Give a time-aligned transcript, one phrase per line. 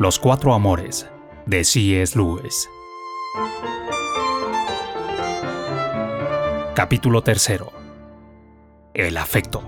[0.00, 1.10] Los Cuatro Amores,
[1.44, 2.16] de C.S.
[2.16, 2.70] Lewis.
[6.76, 7.72] Capítulo tercero.
[8.94, 9.60] El afecto.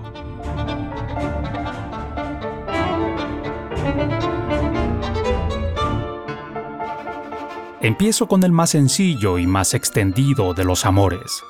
[7.81, 11.43] Empiezo con el más sencillo y más extendido de los amores.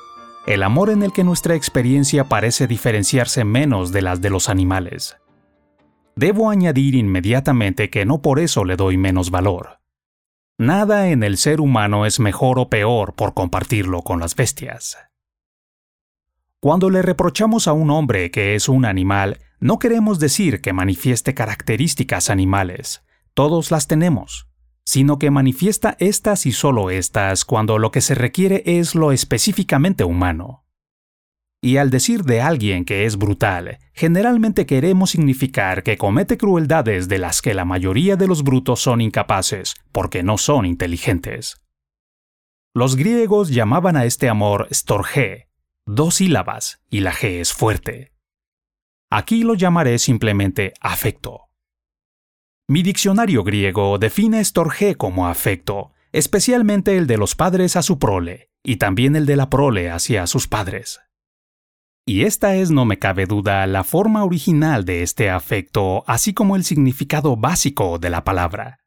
[0.44, 5.21] El amor en el que nuestra experiencia parece diferenciarse menos de las de los animales.
[6.16, 9.80] Debo añadir inmediatamente que no por eso le doy menos valor.
[10.58, 14.98] Nada en el ser humano es mejor o peor por compartirlo con las bestias.
[16.60, 21.34] Cuando le reprochamos a un hombre que es un animal, no queremos decir que manifieste
[21.34, 23.02] características animales.
[23.34, 24.46] Todos las tenemos
[24.84, 30.04] sino que manifiesta estas y solo estas cuando lo que se requiere es lo específicamente
[30.04, 30.61] humano.
[31.64, 37.18] Y al decir de alguien que es brutal, generalmente queremos significar que comete crueldades de
[37.18, 41.62] las que la mayoría de los brutos son incapaces, porque no son inteligentes.
[42.74, 45.48] Los griegos llamaban a este amor storge,
[45.86, 48.12] dos sílabas, y la G es fuerte.
[49.08, 51.42] Aquí lo llamaré simplemente afecto.
[52.68, 58.50] Mi diccionario griego define storge como afecto, especialmente el de los padres a su prole,
[58.64, 61.00] y también el de la prole hacia sus padres.
[62.04, 66.56] Y esta es, no me cabe duda, la forma original de este afecto, así como
[66.56, 68.80] el significado básico de la palabra.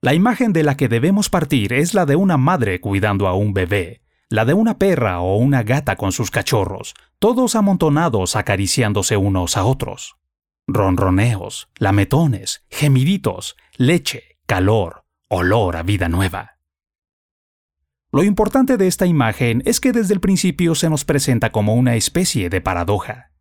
[0.00, 3.52] La imagen de la que debemos partir es la de una madre cuidando a un
[3.52, 9.56] bebé, la de una perra o una gata con sus cachorros, todos amontonados acariciándose unos
[9.56, 10.16] a otros
[10.66, 16.58] ronroneos, lametones, gemiditos, leche, calor, olor a vida nueva.
[18.12, 21.96] Lo importante de esta imagen es que desde el principio se nos presenta como una
[21.96, 23.32] especie de paradoja.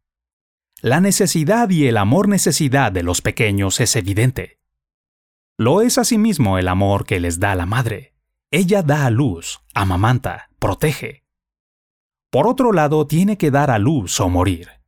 [0.82, 4.60] La necesidad y el amor necesidad de los pequeños es evidente.
[5.58, 8.16] Lo es asimismo el amor que les da la madre.
[8.50, 11.26] Ella da a luz, amamanta, protege.
[12.32, 14.82] Por otro lado, tiene que dar a luz o morir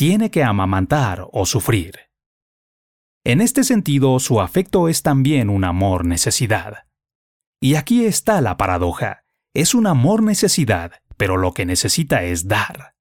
[0.00, 1.92] tiene que amamantar o sufrir.
[3.22, 6.86] En este sentido, su afecto es también un amor-necesidad.
[7.62, 9.24] Y aquí está la paradoja.
[9.54, 12.94] Es un amor-necesidad, pero lo que necesita es dar.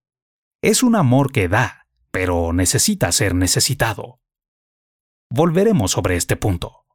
[0.62, 4.19] Es un amor que da, pero necesita ser necesitado.
[5.30, 6.86] Volveremos sobre este punto.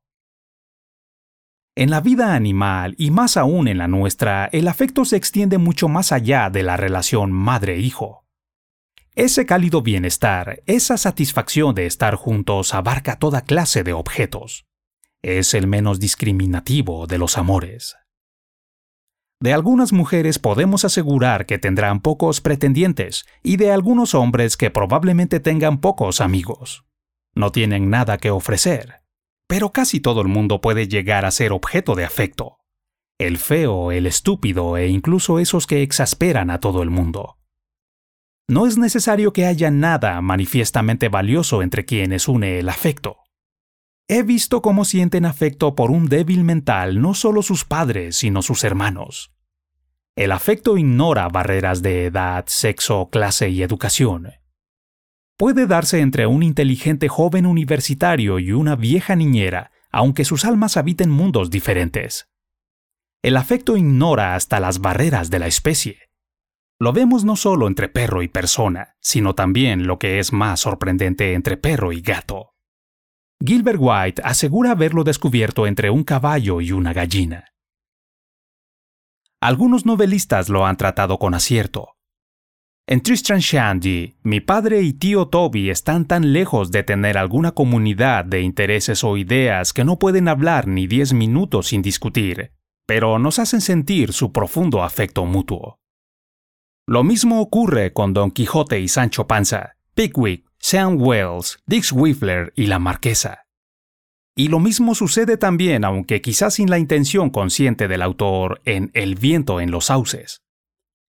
[1.75, 5.89] En la vida animal, y más aún en la nuestra, el afecto se extiende mucho
[5.89, 8.27] más allá de la relación madre-hijo.
[9.15, 14.67] Ese cálido bienestar, esa satisfacción de estar juntos abarca toda clase de objetos.
[15.27, 17.97] Es el menos discriminativo de los amores.
[19.41, 25.41] De algunas mujeres podemos asegurar que tendrán pocos pretendientes y de algunos hombres que probablemente
[25.41, 26.85] tengan pocos amigos.
[27.35, 29.01] No tienen nada que ofrecer,
[29.47, 32.59] pero casi todo el mundo puede llegar a ser objeto de afecto.
[33.19, 37.39] El feo, el estúpido e incluso esos que exasperan a todo el mundo.
[38.47, 43.24] No es necesario que haya nada manifiestamente valioso entre quienes une el afecto.
[44.07, 48.63] He visto cómo sienten afecto por un débil mental no solo sus padres, sino sus
[48.63, 49.33] hermanos.
[50.15, 54.33] El afecto ignora barreras de edad, sexo, clase y educación.
[55.39, 61.11] Puede darse entre un inteligente joven universitario y una vieja niñera, aunque sus almas habiten
[61.11, 62.29] mundos diferentes.
[63.23, 66.11] El afecto ignora hasta las barreras de la especie.
[66.79, 71.33] Lo vemos no solo entre perro y persona, sino también lo que es más sorprendente
[71.33, 72.54] entre perro y gato.
[73.47, 77.53] Gilbert White asegura haberlo descubierto entre un caballo y una gallina.
[79.39, 81.91] Algunos novelistas lo han tratado con acierto.
[82.87, 88.25] En Tristram Shandy, mi padre y tío Toby están tan lejos de tener alguna comunidad
[88.25, 92.53] de intereses o ideas que no pueden hablar ni diez minutos sin discutir,
[92.87, 95.81] pero nos hacen sentir su profundo afecto mutuo.
[96.87, 102.69] Lo mismo ocurre con Don Quijote y Sancho Panza, Pickwick, Sam Wells, Dix Whiffler y
[102.69, 103.45] la Marquesa.
[104.35, 109.15] Y lo mismo sucede también, aunque quizás sin la intención consciente del autor, en El
[109.15, 110.41] viento en los sauces.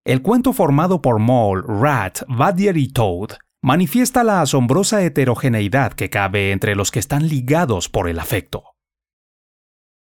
[0.03, 6.51] El cuento formado por Mole, Rat, Badger y Toad manifiesta la asombrosa heterogeneidad que cabe
[6.51, 8.75] entre los que están ligados por el afecto.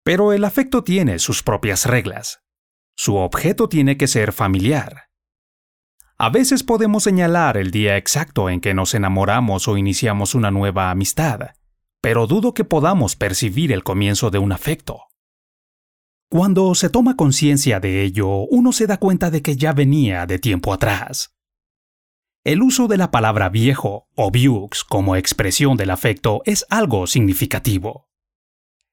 [0.04, 2.40] Pero el afecto tiene sus propias reglas.
[2.96, 5.03] Su objeto tiene que ser familiar,
[6.16, 10.90] a veces podemos señalar el día exacto en que nos enamoramos o iniciamos una nueva
[10.90, 11.40] amistad,
[12.00, 15.08] pero dudo que podamos percibir el comienzo de un afecto.
[16.30, 20.38] Cuando se toma conciencia de ello, uno se da cuenta de que ya venía de
[20.38, 21.34] tiempo atrás.
[22.44, 28.08] El uso de la palabra viejo o vieux como expresión del afecto es algo significativo.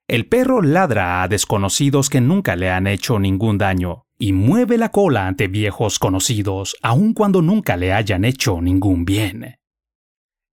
[0.08, 4.90] El perro ladra a desconocidos que nunca le han hecho ningún daño y mueve la
[4.90, 9.56] cola ante viejos conocidos aun cuando nunca le hayan hecho ningún bien.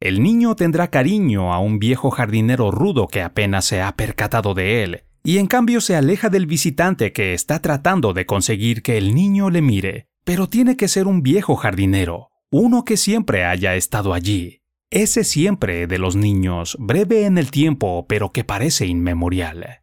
[0.01, 4.83] El niño tendrá cariño a un viejo jardinero rudo que apenas se ha percatado de
[4.83, 9.15] él, y en cambio se aleja del visitante que está tratando de conseguir que el
[9.15, 14.15] niño le mire, pero tiene que ser un viejo jardinero, uno que siempre haya estado
[14.15, 19.83] allí, ese siempre de los niños, breve en el tiempo, pero que parece inmemorial.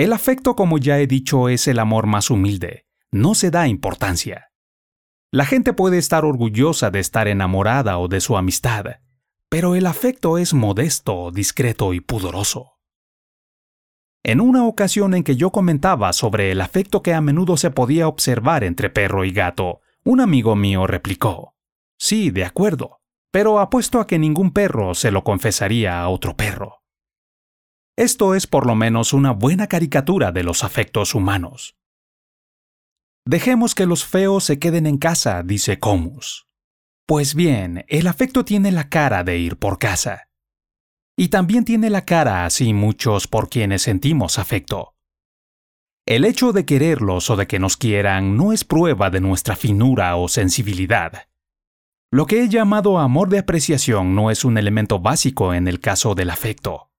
[0.00, 2.86] El afecto, como ya he dicho, es el amor más humilde.
[3.12, 4.50] No se da importancia.
[5.30, 8.86] La gente puede estar orgullosa de estar enamorada o de su amistad,
[9.50, 12.78] pero el afecto es modesto, discreto y pudoroso.
[14.22, 18.08] En una ocasión en que yo comentaba sobre el afecto que a menudo se podía
[18.08, 21.56] observar entre perro y gato, un amigo mío replicó,
[21.98, 26.79] Sí, de acuerdo, pero apuesto a que ningún perro se lo confesaría a otro perro.
[28.00, 31.76] Esto es por lo menos una buena caricatura de los afectos humanos.
[33.26, 36.48] Dejemos que los feos se queden en casa, dice Comus.
[37.06, 40.30] Pues bien, el afecto tiene la cara de ir por casa.
[41.14, 44.94] Y también tiene la cara así muchos por quienes sentimos afecto.
[46.06, 50.16] El hecho de quererlos o de que nos quieran no es prueba de nuestra finura
[50.16, 51.28] o sensibilidad.
[52.10, 56.14] Lo que he llamado amor de apreciación no es un elemento básico en el caso
[56.14, 56.89] del afecto.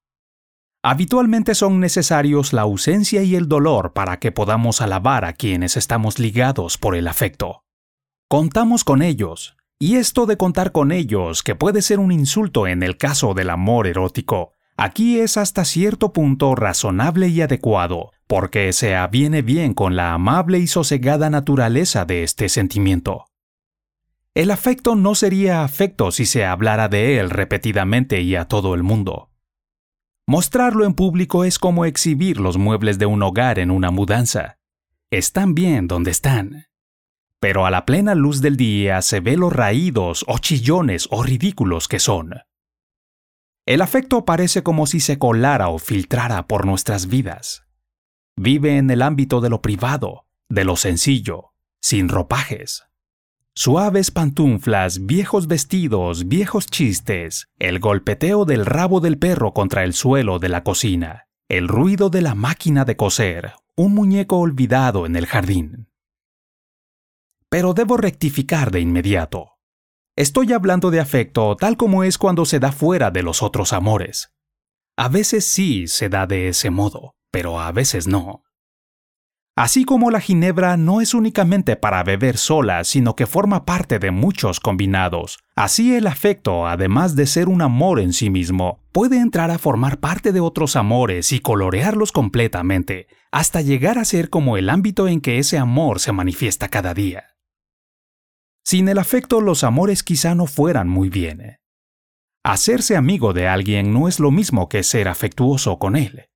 [0.83, 6.17] Habitualmente son necesarios la ausencia y el dolor para que podamos alabar a quienes estamos
[6.17, 7.65] ligados por el afecto.
[8.27, 12.81] Contamos con ellos, y esto de contar con ellos, que puede ser un insulto en
[12.81, 18.95] el caso del amor erótico, aquí es hasta cierto punto razonable y adecuado, porque se
[18.95, 23.25] aviene bien con la amable y sosegada naturaleza de este sentimiento.
[24.33, 28.81] El afecto no sería afecto si se hablara de él repetidamente y a todo el
[28.81, 29.30] mundo.
[30.27, 34.57] Mostrarlo en público es como exhibir los muebles de un hogar en una mudanza.
[35.09, 36.67] Están bien donde están.
[37.39, 41.87] Pero a la plena luz del día se ve los raídos o chillones o ridículos
[41.87, 42.35] que son.
[43.65, 47.65] El afecto parece como si se colara o filtrara por nuestras vidas.
[48.35, 52.90] Vive en el ámbito de lo privado, de lo sencillo, sin ropajes.
[53.53, 60.39] Suaves pantuflas, viejos vestidos, viejos chistes, el golpeteo del rabo del perro contra el suelo
[60.39, 65.25] de la cocina, el ruido de la máquina de coser, un muñeco olvidado en el
[65.25, 65.89] jardín.
[67.49, 69.57] Pero debo rectificar de inmediato.
[70.15, 74.33] Estoy hablando de afecto tal como es cuando se da fuera de los otros amores.
[74.97, 78.43] A veces sí se da de ese modo, pero a veces no.
[79.61, 84.09] Así como la ginebra no es únicamente para beber sola, sino que forma parte de
[84.09, 89.51] muchos combinados, así el afecto, además de ser un amor en sí mismo, puede entrar
[89.51, 94.67] a formar parte de otros amores y colorearlos completamente, hasta llegar a ser como el
[94.67, 97.25] ámbito en que ese amor se manifiesta cada día.
[98.65, 101.59] Sin el afecto los amores quizá no fueran muy bien.
[102.43, 106.30] Hacerse amigo de alguien no es lo mismo que ser afectuoso con él.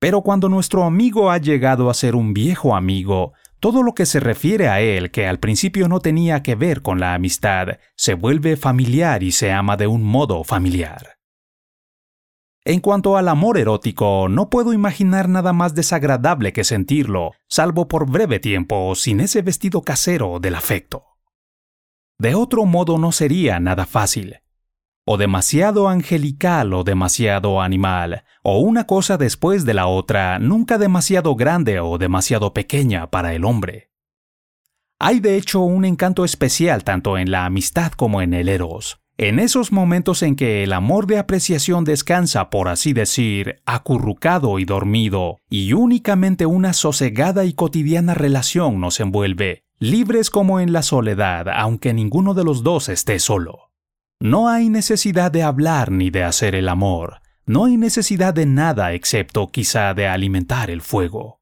[0.00, 4.20] Pero cuando nuestro amigo ha llegado a ser un viejo amigo, todo lo que se
[4.20, 8.56] refiere a él que al principio no tenía que ver con la amistad se vuelve
[8.56, 11.18] familiar y se ama de un modo familiar.
[12.64, 18.08] En cuanto al amor erótico, no puedo imaginar nada más desagradable que sentirlo, salvo por
[18.10, 21.04] breve tiempo, sin ese vestido casero del afecto.
[22.18, 24.40] De otro modo no sería nada fácil,
[25.10, 31.34] o demasiado angelical o demasiado animal, o una cosa después de la otra, nunca demasiado
[31.34, 33.90] grande o demasiado pequeña para el hombre.
[34.98, 39.38] Hay de hecho un encanto especial tanto en la amistad como en el eros, en
[39.38, 45.38] esos momentos en que el amor de apreciación descansa, por así decir, acurrucado y dormido,
[45.48, 51.94] y únicamente una sosegada y cotidiana relación nos envuelve, libres como en la soledad, aunque
[51.94, 53.67] ninguno de los dos esté solo.
[54.20, 58.92] No hay necesidad de hablar ni de hacer el amor, no hay necesidad de nada
[58.92, 61.40] excepto quizá de alimentar el fuego.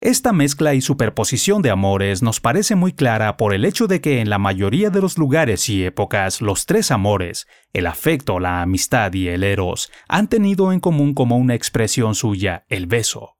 [0.00, 4.20] Esta mezcla y superposición de amores nos parece muy clara por el hecho de que
[4.20, 9.12] en la mayoría de los lugares y épocas los tres amores, el afecto, la amistad
[9.12, 13.36] y el eros, han tenido en común como una expresión suya el beso.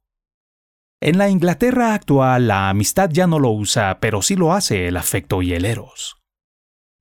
[1.01, 4.97] En la Inglaterra actual la amistad ya no lo usa, pero sí lo hace el
[4.97, 6.16] afecto y el eros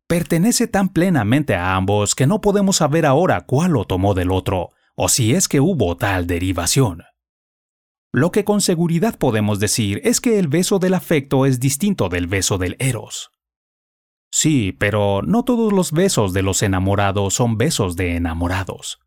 [0.08, 4.72] pertenece tan plenamente a ambos que no podemos saber ahora cuál lo tomó del otro,
[4.96, 7.04] o si es que hubo tal derivación.
[8.14, 12.28] Lo que con seguridad podemos decir es que el beso del afecto es distinto del
[12.28, 13.32] beso del eros.
[14.32, 19.00] Sí, pero no todos los besos de los enamorados son besos de enamorados.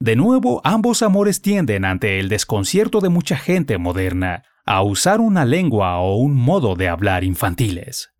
[0.00, 5.44] De nuevo, ambos amores tienden, ante el desconcierto de mucha gente moderna, a usar una
[5.44, 8.10] lengua o un modo de hablar infantiles.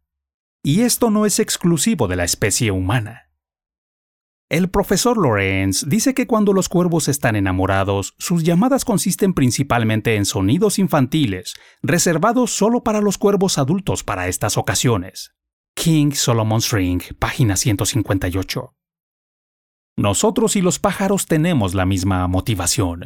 [0.62, 3.28] Y esto no es exclusivo de la especie humana.
[4.50, 10.24] El profesor Lorenz dice que cuando los cuervos están enamorados, sus llamadas consisten principalmente en
[10.24, 15.34] sonidos infantiles, reservados solo para los cuervos adultos para estas ocasiones.
[15.74, 18.74] King Solomon's Ring, página 158.
[19.98, 23.04] Nosotros y los pájaros tenemos la misma motivación.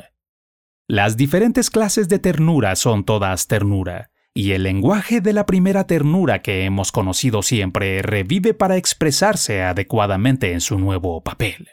[0.86, 6.40] Las diferentes clases de ternura son todas ternura, y el lenguaje de la primera ternura
[6.40, 11.68] que hemos conocido siempre revive para expresarse adecuadamente en su nuevo papel.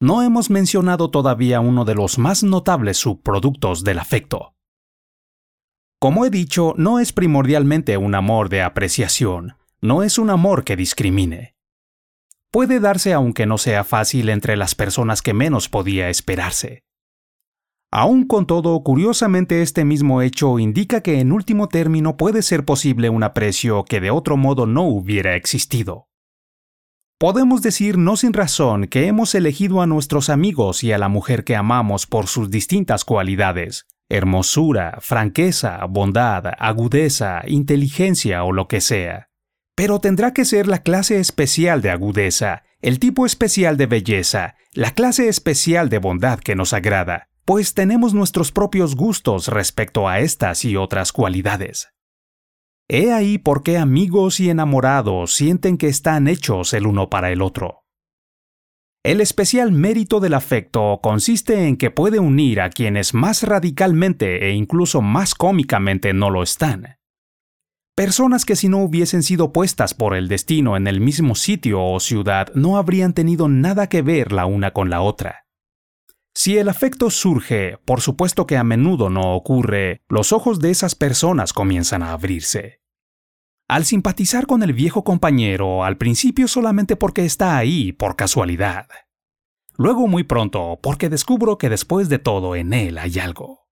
[0.00, 4.54] No hemos mencionado todavía uno de los más notables subproductos del afecto.
[5.98, 10.76] Como he dicho, no es primordialmente un amor de apreciación, no es un amor que
[10.76, 11.56] discrimine.
[12.50, 16.84] Puede darse aunque no sea fácil entre las personas que menos podía esperarse.
[17.92, 23.10] Aún con todo, curiosamente este mismo hecho indica que en último término puede ser posible
[23.10, 26.06] un aprecio que de otro modo no hubiera existido.
[27.18, 31.42] Podemos decir no sin razón que hemos elegido a nuestros amigos y a la mujer
[31.42, 39.30] que amamos por sus distintas cualidades, hermosura, franqueza, bondad, agudeza, inteligencia o lo que sea.
[39.74, 44.92] Pero tendrá que ser la clase especial de agudeza, el tipo especial de belleza, la
[44.92, 50.64] clase especial de bondad que nos agrada, pues tenemos nuestros propios gustos respecto a estas
[50.64, 51.88] y otras cualidades.
[52.88, 57.42] He ahí por qué amigos y enamorados sienten que están hechos el uno para el
[57.42, 57.82] otro.
[59.02, 64.52] El especial mérito del afecto consiste en que puede unir a quienes más radicalmente e
[64.52, 66.98] incluso más cómicamente no lo están.
[67.96, 71.98] Personas que si no hubiesen sido puestas por el destino en el mismo sitio o
[71.98, 75.49] ciudad no habrían tenido nada que ver la una con la otra.
[76.42, 80.94] Si el afecto surge, por supuesto que a menudo no ocurre, los ojos de esas
[80.94, 82.80] personas comienzan a abrirse.
[83.68, 88.88] Al simpatizar con el viejo compañero, al principio solamente porque está ahí, por casualidad.
[89.76, 93.66] Luego muy pronto, porque descubro que después de todo en él hay algo.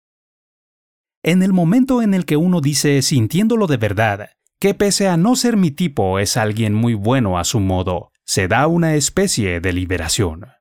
[1.23, 4.29] En el momento en el que uno dice, sintiéndolo de verdad,
[4.61, 8.47] que pese a no ser mi tipo es alguien muy bueno a su modo, se
[8.47, 10.58] da una especie de liberación.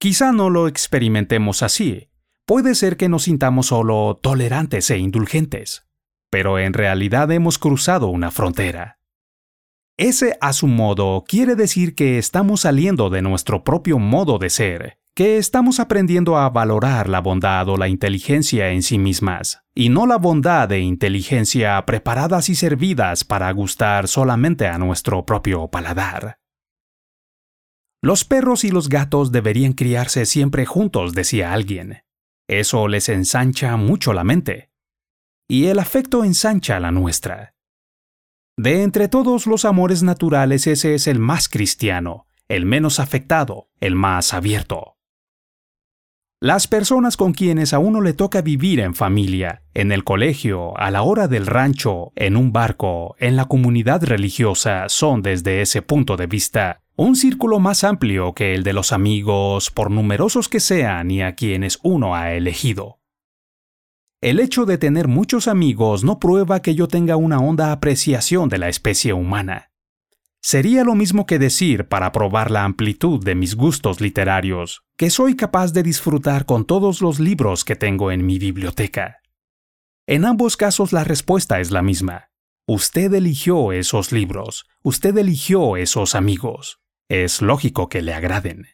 [0.00, 2.08] Quizá no lo experimentemos así.
[2.46, 5.86] Puede ser que nos sintamos solo tolerantes e indulgentes,
[6.30, 8.98] pero en realidad hemos cruzado una frontera.
[9.98, 14.98] Ese a su modo quiere decir que estamos saliendo de nuestro propio modo de ser,
[15.14, 20.06] que estamos aprendiendo a valorar la bondad o la inteligencia en sí mismas, y no
[20.06, 26.39] la bondad e inteligencia preparadas y servidas para gustar solamente a nuestro propio paladar.
[28.02, 32.02] Los perros y los gatos deberían criarse siempre juntos, decía alguien.
[32.48, 34.70] Eso les ensancha mucho la mente.
[35.48, 37.54] Y el afecto ensancha la nuestra.
[38.56, 43.94] De entre todos los amores naturales ese es el más cristiano, el menos afectado, el
[43.94, 44.96] más abierto.
[46.42, 50.90] Las personas con quienes a uno le toca vivir en familia, en el colegio, a
[50.90, 56.16] la hora del rancho, en un barco, en la comunidad religiosa, son desde ese punto
[56.16, 61.10] de vista un círculo más amplio que el de los amigos, por numerosos que sean
[61.10, 63.00] y a quienes uno ha elegido.
[64.22, 68.56] El hecho de tener muchos amigos no prueba que yo tenga una honda apreciación de
[68.56, 69.69] la especie humana.
[70.42, 75.36] Sería lo mismo que decir, para probar la amplitud de mis gustos literarios, que soy
[75.36, 79.18] capaz de disfrutar con todos los libros que tengo en mi biblioteca.
[80.06, 82.30] En ambos casos la respuesta es la misma.
[82.66, 86.80] Usted eligió esos libros, usted eligió esos amigos
[87.10, 88.68] es lógico que le agraden.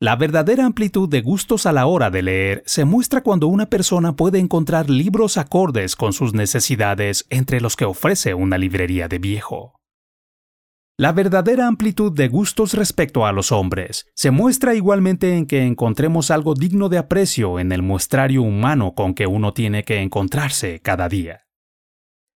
[0.00, 4.16] La verdadera amplitud de gustos a la hora de leer se muestra cuando una persona
[4.16, 9.77] puede encontrar libros acordes con sus necesidades entre los que ofrece una librería de viejo.
[11.00, 16.32] La verdadera amplitud de gustos respecto a los hombres se muestra igualmente en que encontremos
[16.32, 21.08] algo digno de aprecio en el muestrario humano con que uno tiene que encontrarse cada
[21.08, 21.46] día.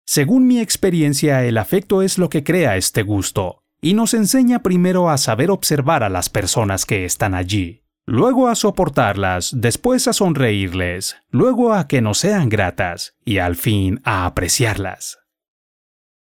[0.05, 5.09] Según mi experiencia, el afecto es lo que crea este gusto, y nos enseña primero
[5.09, 11.17] a saber observar a las personas que están allí, luego a soportarlas, después a sonreírles,
[11.31, 15.19] luego a que nos sean gratas y al fin a apreciarlas.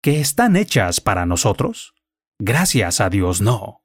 [0.04, 1.97] ¿Que están hechas para nosotros?
[2.40, 3.84] Gracias a Dios no.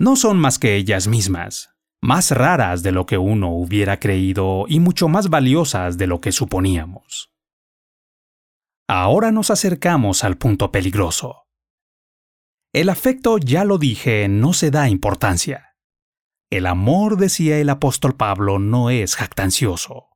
[0.00, 4.80] No son más que ellas mismas, más raras de lo que uno hubiera creído y
[4.80, 7.32] mucho más valiosas de lo que suponíamos.
[8.88, 11.46] Ahora nos acercamos al punto peligroso.
[12.72, 15.76] El afecto, ya lo dije, no se da importancia.
[16.50, 20.08] El amor, decía el apóstol Pablo, no es jactancioso.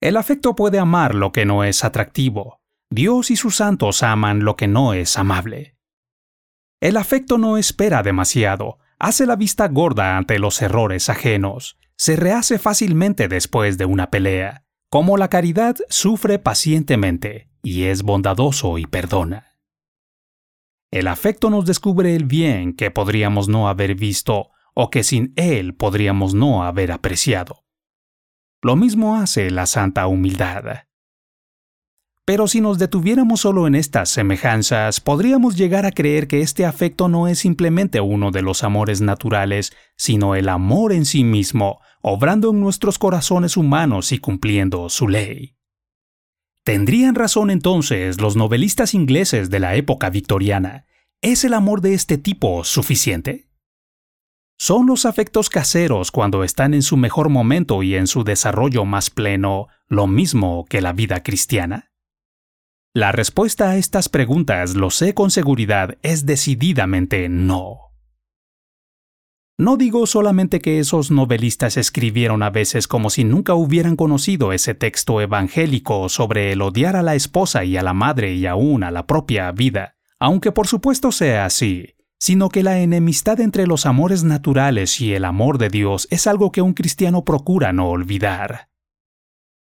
[0.00, 2.60] El afecto puede amar lo que no es atractivo.
[2.90, 5.77] Dios y sus santos aman lo que no es amable.
[6.80, 12.58] El afecto no espera demasiado, hace la vista gorda ante los errores ajenos, se rehace
[12.58, 19.58] fácilmente después de una pelea, como la caridad sufre pacientemente y es bondadoso y perdona.
[20.90, 25.74] El afecto nos descubre el bien que podríamos no haber visto o que sin él
[25.74, 27.64] podríamos no haber apreciado.
[28.62, 30.87] Lo mismo hace la santa humildad.
[32.28, 37.08] Pero si nos detuviéramos solo en estas semejanzas, podríamos llegar a creer que este afecto
[37.08, 42.50] no es simplemente uno de los amores naturales, sino el amor en sí mismo, obrando
[42.50, 45.56] en nuestros corazones humanos y cumpliendo su ley.
[46.64, 50.84] ¿Tendrían razón entonces los novelistas ingleses de la época victoriana?
[51.22, 53.48] ¿Es el amor de este tipo suficiente?
[54.58, 59.08] ¿Son los afectos caseros cuando están en su mejor momento y en su desarrollo más
[59.08, 61.87] pleno lo mismo que la vida cristiana?
[62.94, 67.88] La respuesta a estas preguntas, lo sé con seguridad, es decididamente no.
[69.60, 74.74] No digo solamente que esos novelistas escribieron a veces como si nunca hubieran conocido ese
[74.74, 78.90] texto evangélico sobre el odiar a la esposa y a la madre y aún a
[78.90, 84.24] la propia vida, aunque por supuesto sea así, sino que la enemistad entre los amores
[84.24, 88.70] naturales y el amor de Dios es algo que un cristiano procura no olvidar.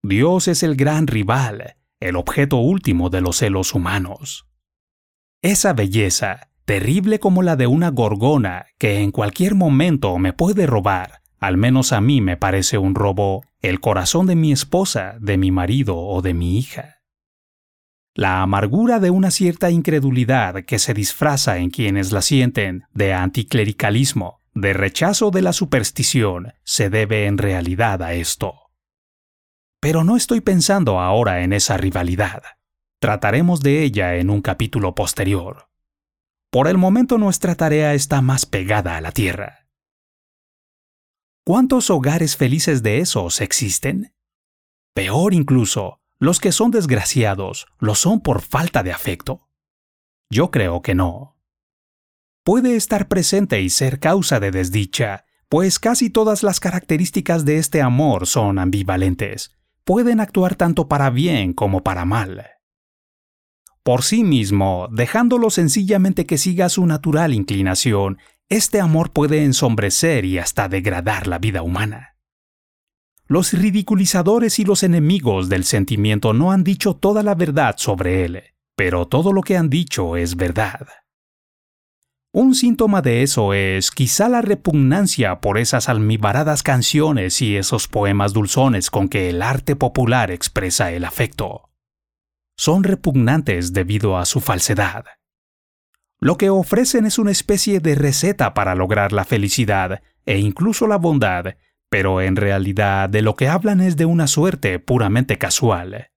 [0.01, 1.75] Dios es el gran rival,
[2.07, 4.47] el objeto último de los celos humanos.
[5.41, 11.21] Esa belleza, terrible como la de una gorgona que en cualquier momento me puede robar,
[11.39, 15.51] al menos a mí me parece un robo, el corazón de mi esposa, de mi
[15.51, 17.01] marido o de mi hija.
[18.15, 24.39] La amargura de una cierta incredulidad que se disfraza en quienes la sienten de anticlericalismo,
[24.53, 28.62] de rechazo de la superstición, se debe en realidad a esto.
[29.83, 32.41] Pero no estoy pensando ahora en esa rivalidad.
[33.01, 35.67] Trataremos de ella en un capítulo posterior.
[36.49, 39.67] Por el momento nuestra tarea está más pegada a la tierra.
[41.45, 44.15] ¿Cuántos hogares felices de esos existen?
[44.93, 49.49] Peor incluso, los que son desgraciados, ¿lo son por falta de afecto?
[50.29, 51.35] Yo creo que no.
[52.45, 57.81] Puede estar presente y ser causa de desdicha, pues casi todas las características de este
[57.81, 59.51] amor son ambivalentes,
[59.83, 62.45] pueden actuar tanto para bien como para mal.
[63.83, 68.17] Por sí mismo, dejándolo sencillamente que siga su natural inclinación,
[68.49, 72.15] este amor puede ensombrecer y hasta degradar la vida humana.
[73.25, 78.43] Los ridiculizadores y los enemigos del sentimiento no han dicho toda la verdad sobre él,
[78.75, 80.87] pero todo lo que han dicho es verdad.
[82.35, 88.33] Un síntoma de eso es quizá la repugnancia por esas almibaradas canciones y esos poemas
[88.33, 91.69] dulzones con que el arte popular expresa el afecto.
[92.57, 95.05] Son repugnantes debido a su falsedad.
[96.19, 100.97] Lo que ofrecen es una especie de receta para lograr la felicidad e incluso la
[100.97, 106.09] bondad, pero en realidad de lo que hablan es de una suerte puramente casual.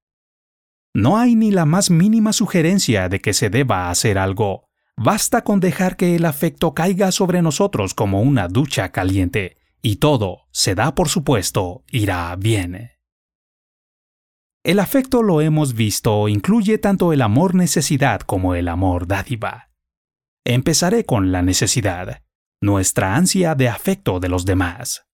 [0.95, 4.66] No hay ni la más mínima sugerencia de que se deba hacer algo,
[4.99, 10.49] Basta con dejar que el afecto caiga sobre nosotros como una ducha caliente, y todo,
[10.53, 12.93] se da por supuesto, irá bien.
[14.65, 19.71] El afecto, lo hemos visto, incluye tanto el amor necesidad como el amor dádiva.
[20.45, 22.23] Empezaré con la necesidad,
[22.61, 25.07] nuestra ansia de afecto de los demás.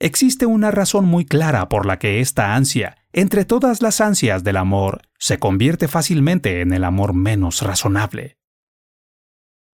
[0.00, 4.56] Existe una razón muy clara por la que esta ansia, entre todas las ansias del
[4.56, 8.38] amor, se convierte fácilmente en el amor menos razonable.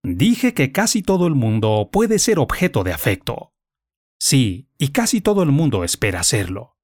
[0.03, 3.53] Dije que casi todo el mundo puede ser objeto de afecto.
[4.19, 6.77] Sí, y casi todo el mundo espera serlo.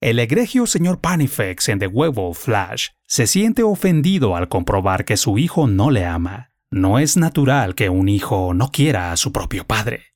[0.00, 5.38] El egregio señor Panifex en The Werewolf Flash se siente ofendido al comprobar que su
[5.38, 6.52] hijo no le ama.
[6.70, 10.14] No es natural que un hijo no quiera a su propio padre.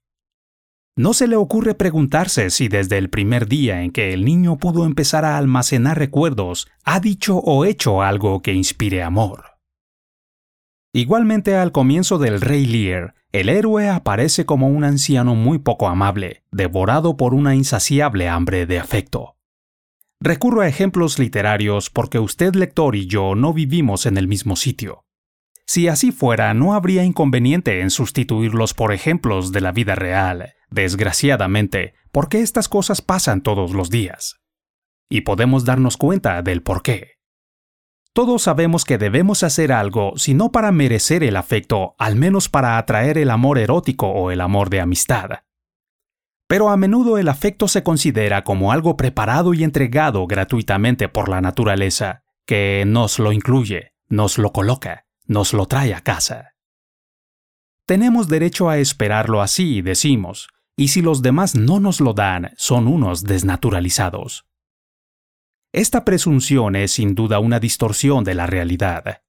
[0.97, 4.85] No se le ocurre preguntarse si desde el primer día en que el niño pudo
[4.85, 9.53] empezar a almacenar recuerdos, ha dicho o hecho algo que inspire amor.
[10.93, 16.43] Igualmente al comienzo del Rey Lear, el héroe aparece como un anciano muy poco amable,
[16.53, 19.37] devorado por una insaciable hambre de afecto.
[20.21, 25.07] Recurro a ejemplos literarios porque usted lector y yo no vivimos en el mismo sitio.
[25.67, 31.95] Si así fuera, no habría inconveniente en sustituirlos por ejemplos de la vida real, desgraciadamente,
[32.11, 34.41] porque estas cosas pasan todos los días.
[35.09, 37.19] Y podemos darnos cuenta del por qué.
[38.15, 42.77] Todos sabemos que debemos hacer algo, si no para merecer el afecto, al menos para
[42.77, 45.31] atraer el amor erótico o el amor de amistad.
[46.47, 51.41] Pero a menudo el afecto se considera como algo preparado y entregado gratuitamente por la
[51.41, 56.53] naturaleza, que nos lo incluye, nos lo coloca, nos lo trae a casa.
[57.87, 62.87] Tenemos derecho a esperarlo así, decimos, y si los demás no nos lo dan, son
[62.87, 64.47] unos desnaturalizados.
[65.73, 69.23] Esta presunción es sin duda una distorsión de la realidad.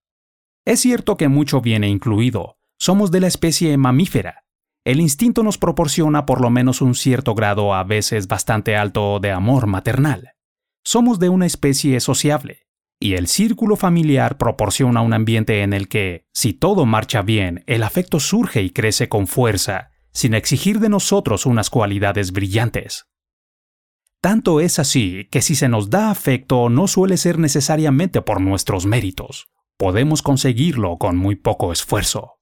[0.65, 4.43] Es cierto que mucho viene incluido, somos de la especie mamífera.
[4.86, 9.32] El instinto nos proporciona por lo menos un cierto grado a veces bastante alto de
[9.32, 10.34] amor maternal.
[10.84, 12.67] Somos de una especie sociable,
[12.99, 17.84] y el círculo familiar proporciona un ambiente en el que, si todo marcha bien, el
[17.84, 23.08] afecto surge y crece con fuerza, sin exigir de nosotros unas cualidades brillantes.
[24.21, 28.86] Tanto es así que si se nos da afecto no suele ser necesariamente por nuestros
[28.86, 29.47] méritos.
[29.78, 32.39] Podemos conseguirlo con muy poco esfuerzo.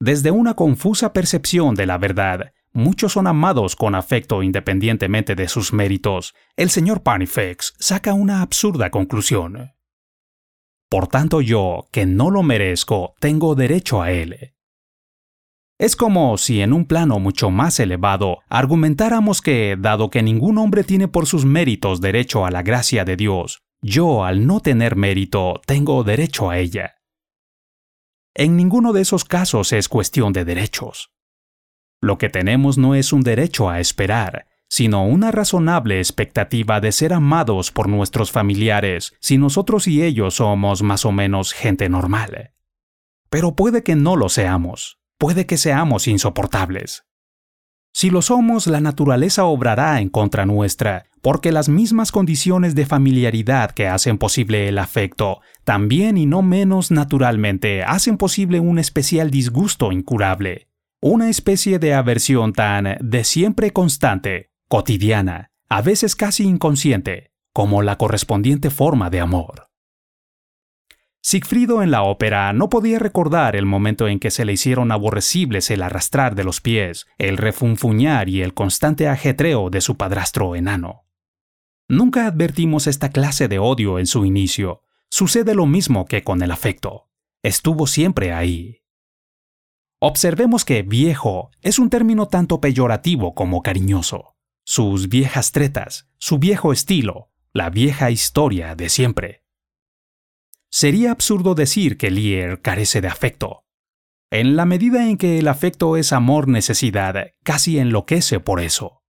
[0.00, 5.72] Desde una confusa percepción de la verdad, muchos son amados con afecto independientemente de sus
[5.72, 9.74] méritos, el señor Panifex saca una absurda conclusión.
[10.88, 14.55] Por tanto yo, que no lo merezco, tengo derecho a él.
[15.78, 20.84] Es como si en un plano mucho más elevado argumentáramos que, dado que ningún hombre
[20.84, 25.60] tiene por sus méritos derecho a la gracia de Dios, yo, al no tener mérito,
[25.66, 26.94] tengo derecho a ella.
[28.34, 31.10] En ninguno de esos casos es cuestión de derechos.
[32.00, 37.12] Lo que tenemos no es un derecho a esperar, sino una razonable expectativa de ser
[37.12, 42.54] amados por nuestros familiares si nosotros y ellos somos más o menos gente normal.
[43.28, 47.04] Pero puede que no lo seamos puede que seamos insoportables.
[47.92, 53.70] Si lo somos, la naturaleza obrará en contra nuestra, porque las mismas condiciones de familiaridad
[53.70, 59.92] que hacen posible el afecto, también y no menos naturalmente hacen posible un especial disgusto
[59.92, 60.68] incurable,
[61.00, 67.96] una especie de aversión tan de siempre constante, cotidiana, a veces casi inconsciente, como la
[67.96, 69.65] correspondiente forma de amor.
[71.28, 75.72] Sigfrido en la ópera no podía recordar el momento en que se le hicieron aborrecibles
[75.72, 81.04] el arrastrar de los pies, el refunfuñar y el constante ajetreo de su padrastro enano.
[81.88, 84.84] Nunca advertimos esta clase de odio en su inicio.
[85.10, 87.08] Sucede lo mismo que con el afecto.
[87.42, 88.84] Estuvo siempre ahí.
[89.98, 94.36] Observemos que viejo es un término tanto peyorativo como cariñoso.
[94.64, 99.45] Sus viejas tretas, su viejo estilo, la vieja historia de siempre.
[100.78, 103.64] Sería absurdo decir que Lear carece de afecto.
[104.30, 109.02] En la medida en que el afecto es amor-necesidad, casi enloquece por eso.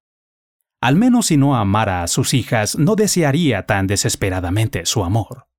[0.82, 5.50] Al menos si no amara a sus hijas, no desearía tan desesperadamente su amor.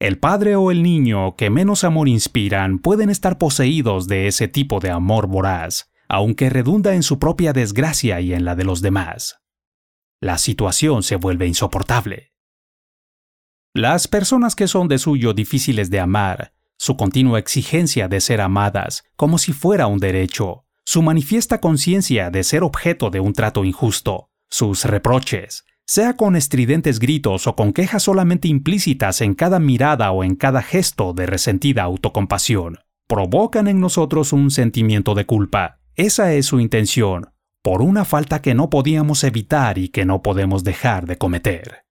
[0.00, 4.80] El padre o el niño que menos amor inspiran pueden estar poseídos de ese tipo
[4.80, 9.42] de amor voraz, aunque redunda en su propia desgracia y en la de los demás.
[10.22, 12.35] La situación se vuelve insoportable.
[13.76, 19.04] Las personas que son de suyo difíciles de amar, su continua exigencia de ser amadas
[19.16, 24.30] como si fuera un derecho, su manifiesta conciencia de ser objeto de un trato injusto,
[24.48, 30.24] sus reproches, sea con estridentes gritos o con quejas solamente implícitas en cada mirada o
[30.24, 35.80] en cada gesto de resentida autocompasión, provocan en nosotros un sentimiento de culpa.
[35.96, 37.28] Esa es su intención,
[37.60, 41.85] por una falta que no podíamos evitar y que no podemos dejar de cometer.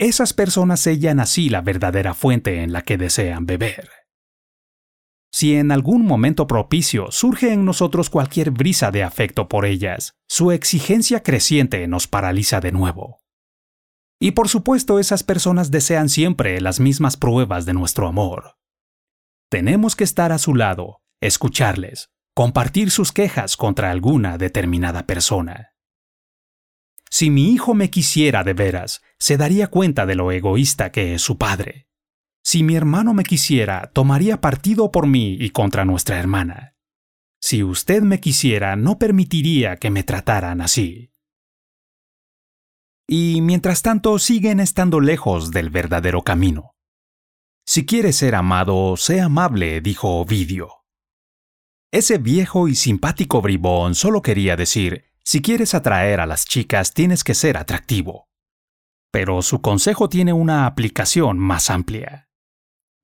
[0.00, 3.90] Esas personas sellan así la verdadera fuente en la que desean beber.
[5.30, 10.52] Si en algún momento propicio surge en nosotros cualquier brisa de afecto por ellas, su
[10.52, 13.20] exigencia creciente nos paraliza de nuevo.
[14.18, 18.56] Y por supuesto esas personas desean siempre las mismas pruebas de nuestro amor.
[19.50, 25.74] Tenemos que estar a su lado, escucharles, compartir sus quejas contra alguna determinada persona.
[27.10, 31.22] Si mi hijo me quisiera de veras, se daría cuenta de lo egoísta que es
[31.22, 31.88] su padre.
[32.42, 36.76] Si mi hermano me quisiera, tomaría partido por mí y contra nuestra hermana.
[37.40, 41.12] Si usted me quisiera, no permitiría que me trataran así.
[43.08, 46.76] Y mientras tanto siguen estando lejos del verdadero camino.
[47.66, 50.84] Si quieres ser amado, sé amable, dijo Ovidio.
[51.92, 57.22] Ese viejo y simpático bribón solo quería decir, si quieres atraer a las chicas tienes
[57.22, 58.26] que ser atractivo.
[59.12, 62.28] Pero su consejo tiene una aplicación más amplia.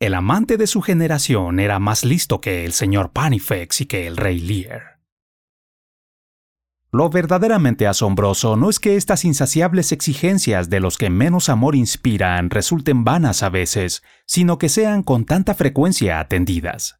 [0.00, 4.16] El amante de su generación era más listo que el señor Panifex y que el
[4.16, 4.98] rey Lear.
[6.90, 12.50] Lo verdaderamente asombroso no es que estas insaciables exigencias de los que menos amor inspiran
[12.50, 16.98] resulten vanas a veces, sino que sean con tanta frecuencia atendidas.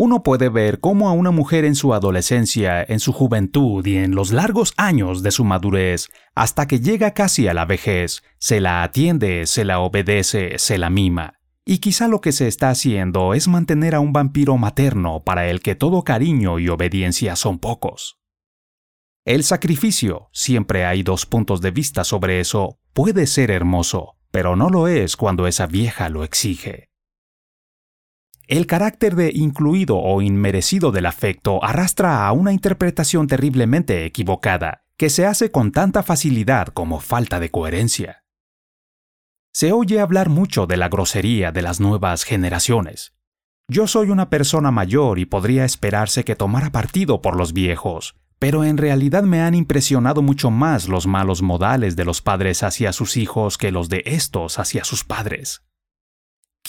[0.00, 4.14] Uno puede ver cómo a una mujer en su adolescencia, en su juventud y en
[4.14, 8.84] los largos años de su madurez, hasta que llega casi a la vejez, se la
[8.84, 11.34] atiende, se la obedece, se la mima.
[11.64, 15.60] Y quizá lo que se está haciendo es mantener a un vampiro materno para el
[15.62, 18.20] que todo cariño y obediencia son pocos.
[19.24, 24.70] El sacrificio, siempre hay dos puntos de vista sobre eso, puede ser hermoso, pero no
[24.70, 26.88] lo es cuando esa vieja lo exige.
[28.48, 35.10] El carácter de incluido o inmerecido del afecto arrastra a una interpretación terriblemente equivocada, que
[35.10, 38.24] se hace con tanta facilidad como falta de coherencia.
[39.52, 43.12] Se oye hablar mucho de la grosería de las nuevas generaciones.
[43.68, 48.64] Yo soy una persona mayor y podría esperarse que tomara partido por los viejos, pero
[48.64, 53.18] en realidad me han impresionado mucho más los malos modales de los padres hacia sus
[53.18, 55.68] hijos que los de estos hacia sus padres.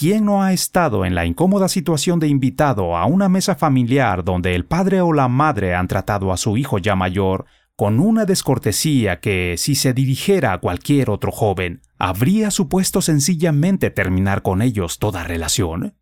[0.00, 4.54] ¿Quién no ha estado en la incómoda situación de invitado a una mesa familiar donde
[4.54, 7.44] el padre o la madre han tratado a su hijo ya mayor
[7.76, 14.40] con una descortesía que, si se dirigiera a cualquier otro joven, habría supuesto sencillamente terminar
[14.40, 15.98] con ellos toda relación?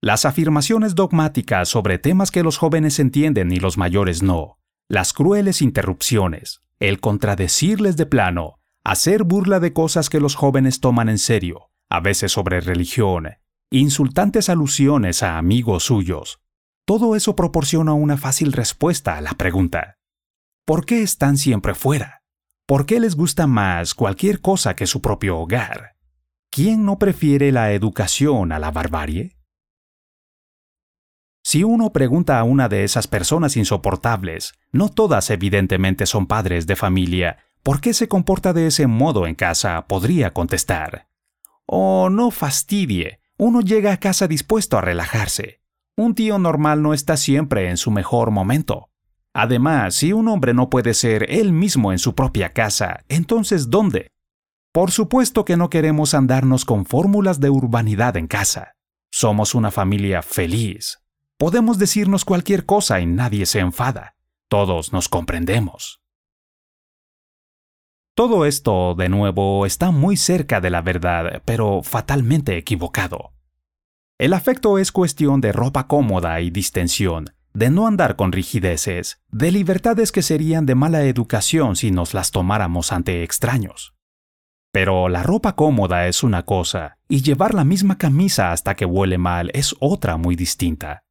[0.00, 5.60] Las afirmaciones dogmáticas sobre temas que los jóvenes entienden y los mayores no, las crueles
[5.60, 11.68] interrupciones, el contradecirles de plano, hacer burla de cosas que los jóvenes toman en serio,
[11.88, 13.28] a veces sobre religión,
[13.70, 16.40] insultantes alusiones a amigos suyos.
[16.86, 19.98] Todo eso proporciona una fácil respuesta a la pregunta.
[20.64, 22.22] ¿Por qué están siempre fuera?
[22.66, 25.96] ¿Por qué les gusta más cualquier cosa que su propio hogar?
[26.50, 29.36] ¿Quién no prefiere la educación a la barbarie?
[31.44, 36.74] Si uno pregunta a una de esas personas insoportables, no todas evidentemente son padres de
[36.74, 39.86] familia, ¿por qué se comporta de ese modo en casa?
[39.86, 41.05] podría contestar.
[41.66, 43.20] Oh, no fastidie.
[43.38, 45.60] Uno llega a casa dispuesto a relajarse.
[45.96, 48.90] Un tío normal no está siempre en su mejor momento.
[49.34, 54.12] Además, si un hombre no puede ser él mismo en su propia casa, entonces ¿dónde?
[54.72, 58.76] Por supuesto que no queremos andarnos con fórmulas de urbanidad en casa.
[59.10, 61.00] Somos una familia feliz.
[61.38, 64.16] Podemos decirnos cualquier cosa y nadie se enfada.
[64.48, 66.00] Todos nos comprendemos.
[68.16, 73.34] Todo esto, de nuevo, está muy cerca de la verdad, pero fatalmente equivocado.
[74.18, 79.52] El afecto es cuestión de ropa cómoda y distensión, de no andar con rigideces, de
[79.52, 83.94] libertades que serían de mala educación si nos las tomáramos ante extraños.
[84.72, 89.18] Pero la ropa cómoda es una cosa, y llevar la misma camisa hasta que huele
[89.18, 91.04] mal es otra muy distinta.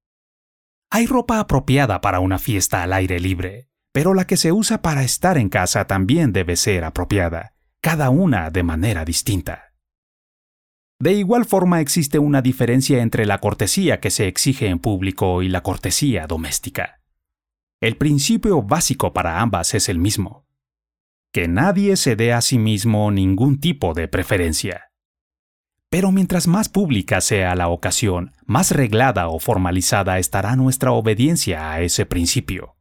[0.89, 5.03] Hay ropa apropiada para una fiesta al aire libre, pero la que se usa para
[5.03, 9.71] estar en casa también debe ser apropiada, cada una de manera distinta.
[10.99, 15.47] De igual forma existe una diferencia entre la cortesía que se exige en público y
[15.47, 16.99] la cortesía doméstica.
[17.79, 20.45] El principio básico para ambas es el mismo.
[21.31, 24.91] Que nadie se dé a sí mismo ningún tipo de preferencia.
[25.89, 31.79] Pero mientras más pública sea la ocasión, más reglada o formalizada estará nuestra obediencia a
[31.79, 32.74] ese principio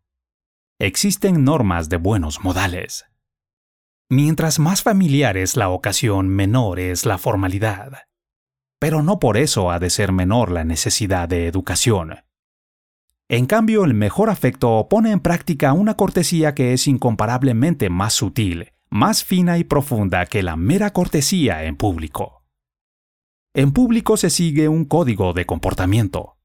[0.80, 3.06] existen normas de buenos modales.
[4.10, 8.02] Mientras más familiar es la ocasión, menor es la formalidad.
[8.80, 12.24] Pero no por eso ha de ser menor la necesidad de educación.
[13.28, 18.72] En cambio, el mejor afecto pone en práctica una cortesía que es incomparablemente más sutil,
[18.90, 22.42] más fina y profunda que la mera cortesía en público.
[23.54, 26.36] En público se sigue un código de comportamiento,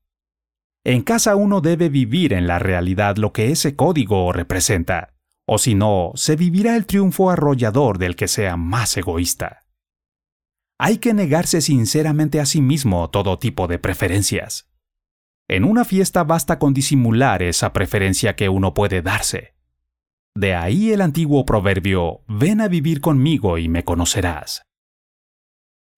[0.90, 5.14] en casa uno debe vivir en la realidad lo que ese código representa,
[5.46, 9.68] o si no, se vivirá el triunfo arrollador del que sea más egoísta.
[10.80, 14.68] Hay que negarse sinceramente a sí mismo todo tipo de preferencias.
[15.48, 19.54] En una fiesta basta con disimular esa preferencia que uno puede darse.
[20.36, 24.64] De ahí el antiguo proverbio, ven a vivir conmigo y me conocerás.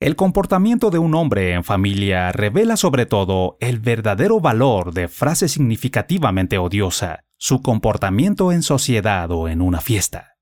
[0.02, 5.48] El comportamiento de un hombre en familia revela sobre todo el verdadero valor de frase
[5.48, 10.38] significativamente odiosa, su comportamiento en sociedad o en una fiesta.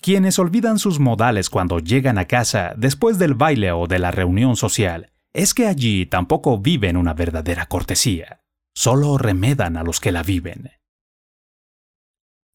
[0.00, 4.56] Quienes olvidan sus modales cuando llegan a casa después del baile o de la reunión
[4.56, 8.40] social, es que allí tampoco viven una verdadera cortesía,
[8.74, 10.70] solo remedan a los que la viven.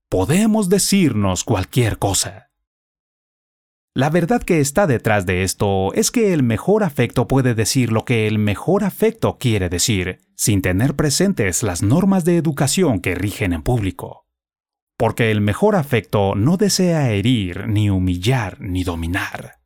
[0.09, 2.46] Podemos decirnos cualquier cosa,
[3.97, 8.05] la verdad que está detrás de esto es que el mejor afecto puede decir lo
[8.05, 13.53] que el mejor afecto quiere decir, sin tener presentes las normas de educación que rigen
[13.53, 14.27] en público.
[14.97, 19.61] Porque el mejor afecto no desea herir, ni humillar, ni dominar.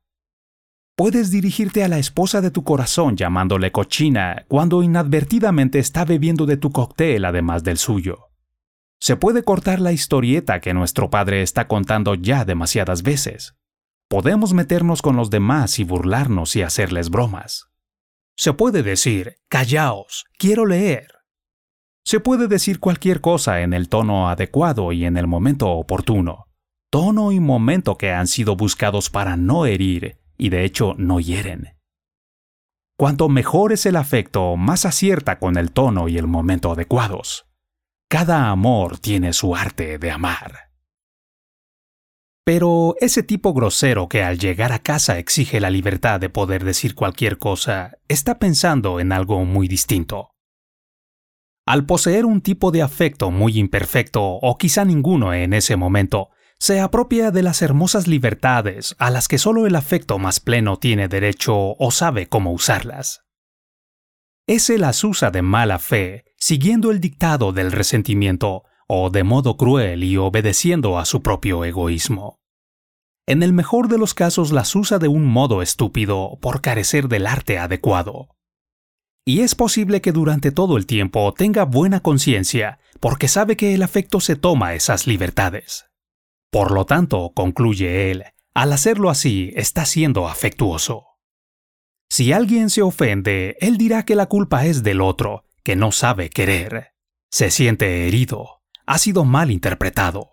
[0.95, 6.55] Puedes dirigirte a la esposa de tu corazón llamándole cochina cuando inadvertidamente está bebiendo de
[6.55, 8.29] tu cóctel además del suyo.
[8.97, 13.55] Se puede cortar la historieta que nuestro padre está contando ya demasiadas veces.
[14.11, 17.69] Podemos meternos con los demás y burlarnos y hacerles bromas.
[18.35, 21.07] Se puede decir, callaos, quiero leer.
[22.03, 26.47] Se puede decir cualquier cosa en el tono adecuado y en el momento oportuno.
[26.89, 31.77] Tono y momento que han sido buscados para no herir y de hecho no hieren.
[32.97, 37.45] Cuanto mejor es el afecto, más acierta con el tono y el momento adecuados.
[38.09, 40.70] Cada amor tiene su arte de amar.
[42.43, 46.95] Pero ese tipo grosero que al llegar a casa exige la libertad de poder decir
[46.95, 50.29] cualquier cosa, está pensando en algo muy distinto.
[51.67, 56.79] Al poseer un tipo de afecto muy imperfecto o quizá ninguno en ese momento, se
[56.79, 61.75] apropia de las hermosas libertades a las que solo el afecto más pleno tiene derecho
[61.77, 63.21] o sabe cómo usarlas.
[64.47, 70.03] Ese las usa de mala fe, siguiendo el dictado del resentimiento, o de modo cruel
[70.03, 72.41] y obedeciendo a su propio egoísmo.
[73.25, 77.25] En el mejor de los casos las usa de un modo estúpido por carecer del
[77.25, 78.35] arte adecuado.
[79.25, 83.81] Y es posible que durante todo el tiempo tenga buena conciencia porque sabe que el
[83.81, 85.85] afecto se toma esas libertades.
[86.51, 91.05] Por lo tanto, concluye él, al hacerlo así está siendo afectuoso.
[92.09, 96.29] Si alguien se ofende, él dirá que la culpa es del otro, que no sabe
[96.29, 96.89] querer.
[97.31, 98.60] Se siente herido,
[98.91, 100.29] ha sido mal interpretado.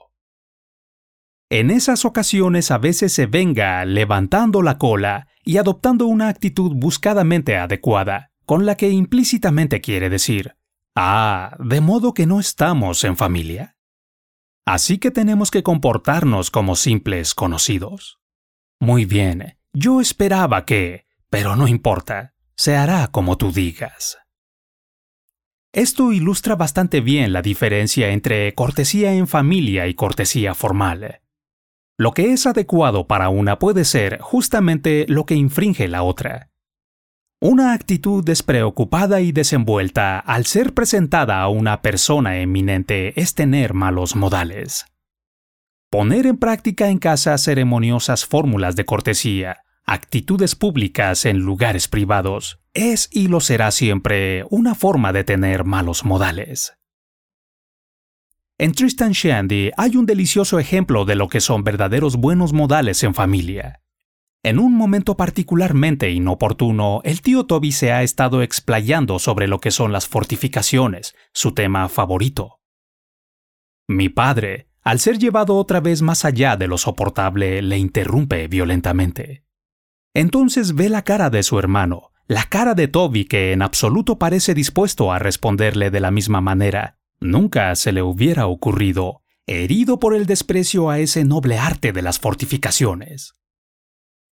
[1.48, 7.56] En esas ocasiones a veces se venga levantando la cola y adoptando una actitud buscadamente
[7.56, 10.56] adecuada, con la que implícitamente quiere decir,
[10.96, 13.76] ah, de modo que no estamos en familia.
[14.66, 18.18] Así que tenemos que comportarnos como simples conocidos.
[18.80, 24.18] Muy bien, yo esperaba que, pero no importa, se hará como tú digas.
[25.72, 31.20] Esto ilustra bastante bien la diferencia entre cortesía en familia y cortesía formal.
[31.98, 36.50] Lo que es adecuado para una puede ser justamente lo que infringe la otra.
[37.40, 44.16] Una actitud despreocupada y desenvuelta al ser presentada a una persona eminente es tener malos
[44.16, 44.86] modales.
[45.90, 53.08] Poner en práctica en casa ceremoniosas fórmulas de cortesía, actitudes públicas en lugares privados, es
[53.10, 56.74] y lo será siempre una forma de tener malos modales.
[58.58, 63.14] En Tristan Shandy hay un delicioso ejemplo de lo que son verdaderos buenos modales en
[63.14, 63.82] familia.
[64.42, 69.70] En un momento particularmente inoportuno, el tío Toby se ha estado explayando sobre lo que
[69.70, 72.60] son las fortificaciones, su tema favorito.
[73.88, 79.47] Mi padre, al ser llevado otra vez más allá de lo soportable, le interrumpe violentamente.
[80.18, 84.52] Entonces ve la cara de su hermano, la cara de Toby que en absoluto parece
[84.52, 86.98] dispuesto a responderle de la misma manera.
[87.20, 92.18] Nunca se le hubiera ocurrido, herido por el desprecio a ese noble arte de las
[92.18, 93.34] fortificaciones.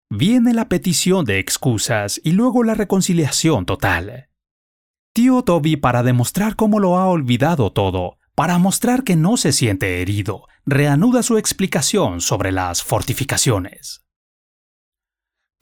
[0.09, 4.29] Viene la petición de excusas y luego la reconciliación total.
[5.11, 10.01] Tío Toby, para demostrar cómo lo ha olvidado todo, para mostrar que no se siente
[10.01, 14.02] herido, reanuda su explicación sobre las fortificaciones.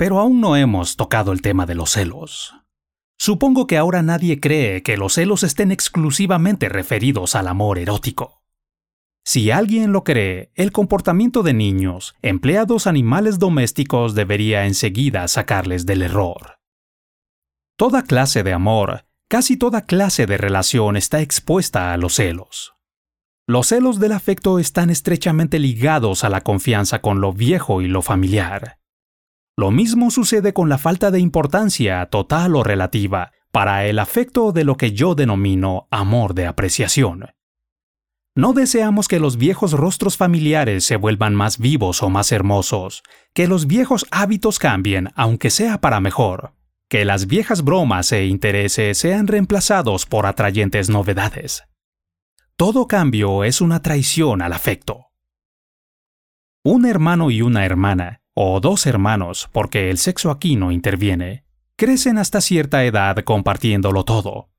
[0.02, 2.56] Pero aún no hemos tocado el tema de los celos.
[3.20, 8.42] Supongo que ahora nadie cree que los celos estén exclusivamente referidos al amor erótico.
[9.24, 16.02] Si alguien lo cree, el comportamiento de niños, empleados animales domésticos debería enseguida sacarles del
[16.02, 16.58] error.
[17.78, 22.74] Toda clase de amor, casi toda clase de relación está expuesta a los celos.
[23.46, 28.02] Los celos del afecto están estrechamente ligados a la confianza con lo viejo y lo
[28.02, 28.81] familiar.
[29.62, 34.63] Lo mismo sucede con la falta de importancia, total o relativa, para el afecto de
[34.63, 37.28] lo que yo denomino amor de apreciación.
[38.34, 43.04] No deseamos que los viejos rostros familiares se vuelvan más vivos o más hermosos,
[43.36, 46.56] que los viejos hábitos cambien, aunque sea para mejor,
[46.90, 51.65] que las viejas bromas e intereses sean reemplazados por atrayentes novedades.
[52.56, 55.12] Todo cambio es una traición al afecto.
[56.63, 61.44] Un hermano y una hermana, o dos hermanos, porque el sexo aquí no interviene,
[61.75, 64.52] crecen hasta cierta edad compartiéndolo todo,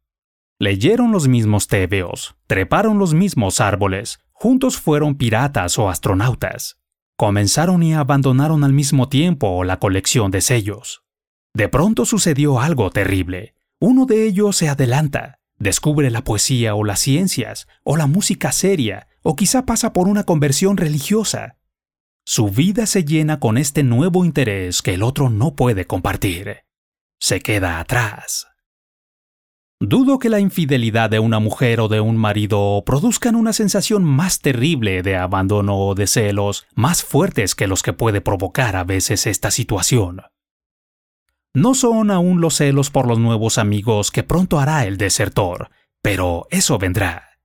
[0.62, 6.78] Leyeron los mismos tebeos, treparon los mismos árboles, juntos fueron piratas o astronautas.
[7.16, 11.03] Comenzaron y abandonaron al mismo tiempo la colección de sellos.
[11.53, 13.57] De pronto sucedió algo terrible.
[13.80, 19.09] Uno de ellos se adelanta, descubre la poesía o las ciencias, o la música seria,
[19.22, 21.57] o quizá pasa por una conversión religiosa.
[22.25, 26.59] Su vida se llena con este nuevo interés que el otro no puede compartir.
[27.18, 28.47] Se queda atrás.
[29.81, 34.39] Dudo que la infidelidad de una mujer o de un marido produzcan una sensación más
[34.39, 39.27] terrible de abandono o de celos, más fuertes que los que puede provocar a veces
[39.27, 40.23] esta situación.
[41.53, 45.70] No son aún los celos por los nuevos amigos que pronto hará el desertor,
[46.01, 47.41] pero eso vendrá.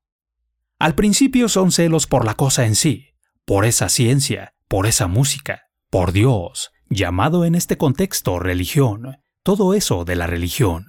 [0.77, 3.15] Al principio son celos por la cosa en sí,
[3.45, 10.05] por esa ciencia, por esa música, por Dios, llamado en este contexto religión, todo eso
[10.05, 10.85] de la religión.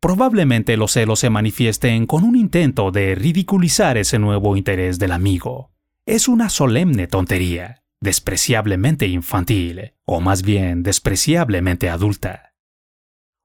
[0.00, 5.72] Probablemente los celos se manifiesten con un intento de ridiculizar ese nuevo interés del amigo.
[6.06, 12.54] Es una solemne tontería, despreciablemente infantil, o más bien despreciablemente adulta.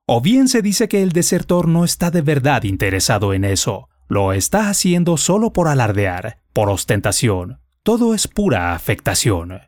[0.07, 4.31] O bien se dice que el desertor no está de verdad interesado en eso, lo
[4.31, 9.61] está haciendo solo por alardear, por ostentación, todo es pura afectación.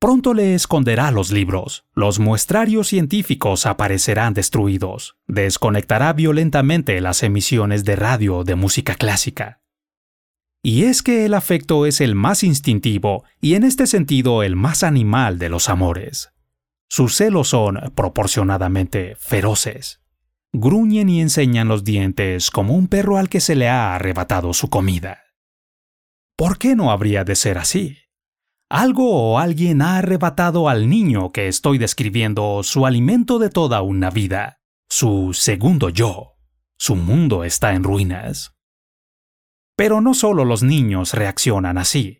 [0.00, 7.94] Pronto le esconderá los libros, los muestrarios científicos aparecerán destruidos, desconectará violentamente las emisiones de
[7.94, 9.60] radio de música clásica.
[10.60, 14.82] Y es que el afecto es el más instintivo y en este sentido el más
[14.82, 16.32] animal de los amores.
[16.88, 20.00] Sus celos son, proporcionadamente, feroces.
[20.52, 24.68] Gruñen y enseñan los dientes como un perro al que se le ha arrebatado su
[24.68, 25.23] comida.
[26.36, 27.98] ¿Por qué no habría de ser así?
[28.68, 34.10] Algo o alguien ha arrebatado al niño que estoy describiendo su alimento de toda una
[34.10, 34.58] vida,
[34.88, 36.32] su segundo yo.
[36.76, 38.56] Su mundo está en ruinas.
[39.76, 42.18] Pero no solo los niños reaccionan así.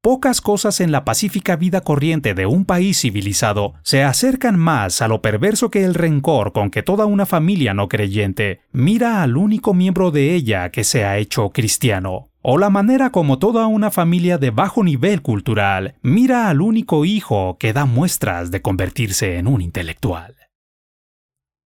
[0.00, 5.08] Pocas cosas en la pacífica vida corriente de un país civilizado se acercan más a
[5.08, 9.74] lo perverso que el rencor con que toda una familia no creyente mira al único
[9.74, 14.38] miembro de ella que se ha hecho cristiano, o la manera como toda una familia
[14.38, 19.60] de bajo nivel cultural mira al único hijo que da muestras de convertirse en un
[19.60, 20.36] intelectual.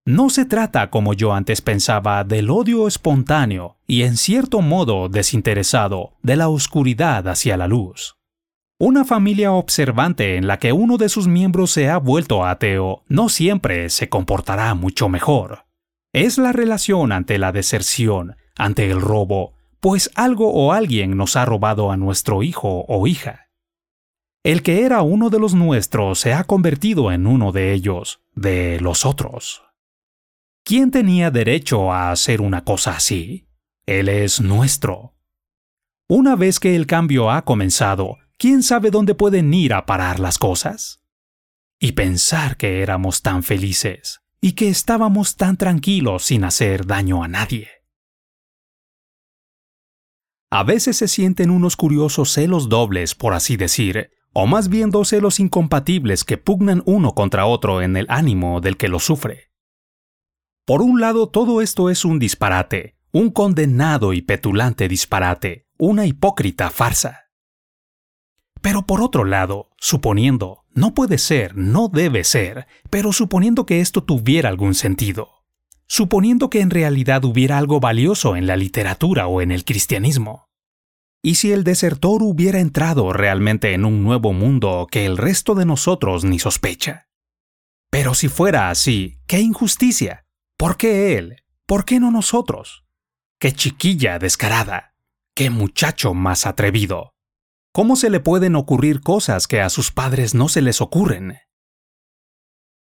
[0.04, 6.14] No se trata, como yo antes pensaba, del odio espontáneo y en cierto modo desinteresado
[6.22, 8.16] de la oscuridad hacia la luz.
[8.80, 13.28] Una familia observante en la que uno de sus miembros se ha vuelto ateo no
[13.28, 15.66] siempre se comportará mucho mejor.
[16.12, 21.44] Es la relación ante la deserción, ante el robo, pues algo o alguien nos ha
[21.44, 23.50] robado a nuestro hijo o hija.
[24.44, 28.78] El que era uno de los nuestros se ha convertido en uno de ellos, de
[28.80, 29.64] los otros.
[30.64, 33.48] ¿Quién tenía derecho a hacer una cosa así?
[33.84, 35.16] Él es nuestro.
[36.08, 40.38] Una vez que el cambio ha comenzado, ¿quién sabe dónde pueden ir a parar las
[40.38, 41.02] cosas?
[41.80, 47.28] Y pensar que éramos tan felices y que estábamos tan tranquilos sin hacer daño a
[47.28, 47.81] nadie.
[50.54, 55.08] A veces se sienten unos curiosos celos dobles, por así decir, o más bien dos
[55.08, 59.50] celos incompatibles que pugnan uno contra otro en el ánimo del que lo sufre.
[60.66, 66.68] Por un lado, todo esto es un disparate, un condenado y petulante disparate, una hipócrita
[66.68, 67.30] farsa.
[68.60, 74.02] Pero por otro lado, suponiendo, no puede ser, no debe ser, pero suponiendo que esto
[74.04, 75.41] tuviera algún sentido,
[75.92, 80.48] suponiendo que en realidad hubiera algo valioso en la literatura o en el cristianismo,
[81.22, 85.66] ¿y si el desertor hubiera entrado realmente en un nuevo mundo que el resto de
[85.66, 87.08] nosotros ni sospecha?
[87.90, 90.24] Pero si fuera así, qué injusticia.
[90.56, 91.42] ¿Por qué él?
[91.66, 92.86] ¿Por qué no nosotros?
[93.38, 94.94] Qué chiquilla descarada.
[95.34, 97.12] Qué muchacho más atrevido.
[97.70, 101.36] ¿Cómo se le pueden ocurrir cosas que a sus padres no se les ocurren?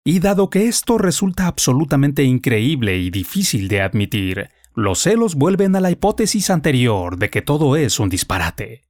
[0.05, 5.79] Y dado que esto resulta absolutamente increíble y difícil de admitir, los celos vuelven a
[5.79, 8.81] la hipótesis anterior de que todo es un disparate.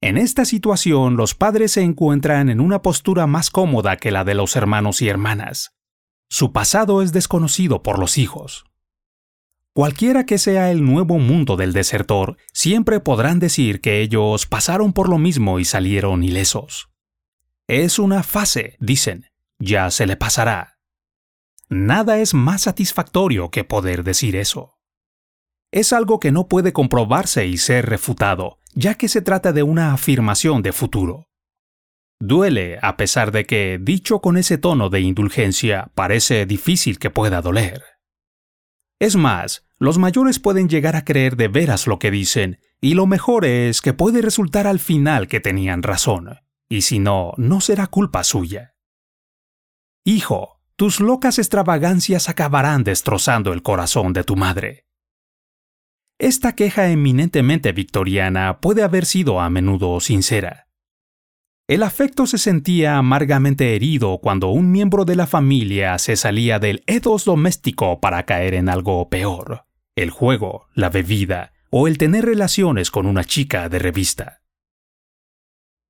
[0.00, 4.34] En esta situación los padres se encuentran en una postura más cómoda que la de
[4.34, 5.76] los hermanos y hermanas.
[6.28, 8.64] Su pasado es desconocido por los hijos.
[9.72, 15.08] Cualquiera que sea el nuevo mundo del desertor, siempre podrán decir que ellos pasaron por
[15.08, 16.90] lo mismo y salieron ilesos.
[17.66, 19.29] Es una fase, dicen,
[19.60, 20.78] ya se le pasará.
[21.68, 24.80] Nada es más satisfactorio que poder decir eso.
[25.70, 29.92] Es algo que no puede comprobarse y ser refutado, ya que se trata de una
[29.92, 31.28] afirmación de futuro.
[32.18, 37.40] Duele a pesar de que, dicho con ese tono de indulgencia, parece difícil que pueda
[37.40, 37.82] doler.
[38.98, 43.06] Es más, los mayores pueden llegar a creer de veras lo que dicen, y lo
[43.06, 47.86] mejor es que puede resultar al final que tenían razón, y si no, no será
[47.86, 48.69] culpa suya.
[50.04, 54.86] Hijo, tus locas extravagancias acabarán destrozando el corazón de tu madre.
[56.18, 60.68] Esta queja eminentemente victoriana puede haber sido a menudo sincera.
[61.68, 66.82] El afecto se sentía amargamente herido cuando un miembro de la familia se salía del
[66.86, 72.90] edos doméstico para caer en algo peor, el juego, la bebida o el tener relaciones
[72.90, 74.39] con una chica de revista.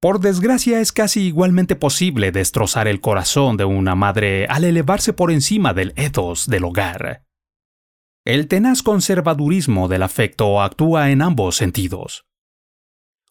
[0.00, 5.30] Por desgracia es casi igualmente posible destrozar el corazón de una madre al elevarse por
[5.30, 7.26] encima del edos del hogar
[8.26, 12.26] el tenaz conservadurismo del afecto actúa en ambos sentidos.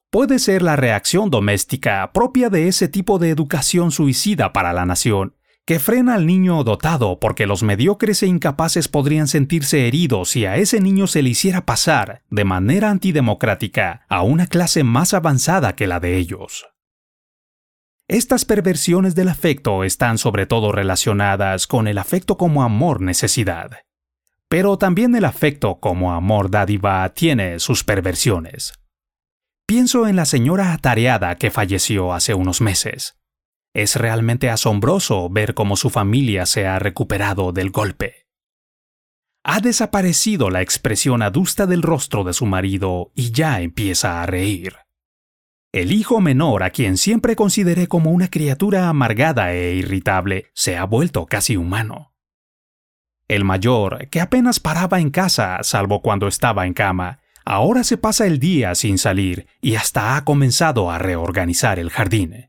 [0.10, 5.36] Puede ser la reacción doméstica propia de ese tipo de educación suicida para la nación,
[5.70, 10.58] que frena al niño dotado porque los mediocres e incapaces podrían sentirse heridos si a
[10.58, 15.86] ese niño se le hiciera pasar, de manera antidemocrática, a una clase más avanzada que
[15.86, 16.66] la de ellos.
[18.08, 23.70] Estas perversiones del afecto están sobre todo relacionadas con el afecto como amor-necesidad.
[24.48, 28.74] Pero también el afecto como amor dádiva tiene sus perversiones.
[29.68, 33.19] Pienso en la señora atareada que falleció hace unos meses.
[33.74, 38.28] Es realmente asombroso ver cómo su familia se ha recuperado del golpe.
[39.44, 44.76] Ha desaparecido la expresión adusta del rostro de su marido y ya empieza a reír.
[45.72, 50.84] El hijo menor, a quien siempre consideré como una criatura amargada e irritable, se ha
[50.84, 52.14] vuelto casi humano.
[53.28, 58.26] El mayor, que apenas paraba en casa, salvo cuando estaba en cama, ahora se pasa
[58.26, 62.49] el día sin salir y hasta ha comenzado a reorganizar el jardín.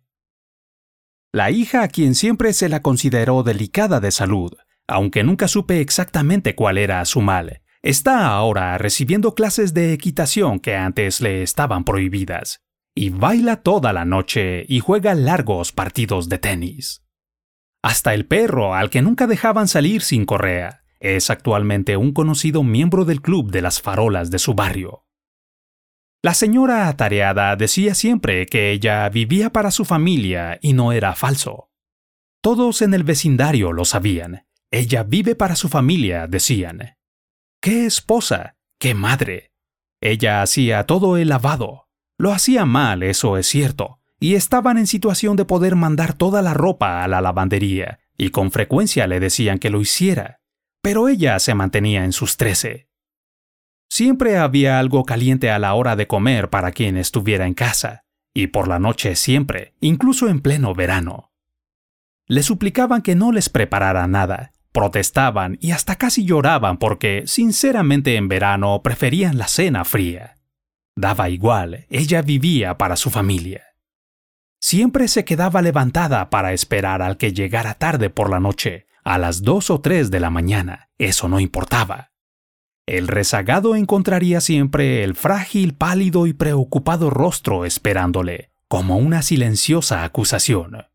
[1.33, 4.53] La hija a quien siempre se la consideró delicada de salud,
[4.89, 10.75] aunque nunca supe exactamente cuál era su mal, está ahora recibiendo clases de equitación que
[10.75, 12.63] antes le estaban prohibidas,
[12.97, 17.05] y baila toda la noche y juega largos partidos de tenis.
[17.81, 23.05] Hasta el perro, al que nunca dejaban salir sin correa, es actualmente un conocido miembro
[23.05, 25.05] del club de las farolas de su barrio.
[26.23, 31.71] La señora atareada decía siempre que ella vivía para su familia y no era falso.
[32.43, 34.47] Todos en el vecindario lo sabían.
[34.71, 36.97] Ella vive para su familia, decían.
[37.63, 38.57] ¡Qué esposa!
[38.79, 39.53] ¡Qué madre!
[40.03, 41.89] Ella hacía todo el lavado.
[42.19, 46.53] Lo hacía mal, eso es cierto, y estaban en situación de poder mandar toda la
[46.53, 50.41] ropa a la lavandería, y con frecuencia le decían que lo hiciera,
[50.83, 52.90] pero ella se mantenía en sus trece.
[53.91, 58.47] Siempre había algo caliente a la hora de comer para quien estuviera en casa, y
[58.47, 61.33] por la noche siempre, incluso en pleno verano.
[62.29, 68.29] Le suplicaban que no les preparara nada, protestaban y hasta casi lloraban porque, sinceramente, en
[68.29, 70.37] verano preferían la cena fría.
[70.95, 73.65] Daba igual, ella vivía para su familia.
[74.61, 79.43] Siempre se quedaba levantada para esperar al que llegara tarde por la noche, a las
[79.43, 80.91] dos o tres de la mañana.
[80.97, 82.10] Eso no importaba.
[82.87, 90.87] El rezagado encontraría siempre el frágil, pálido y preocupado rostro esperándole, como una silenciosa acusación.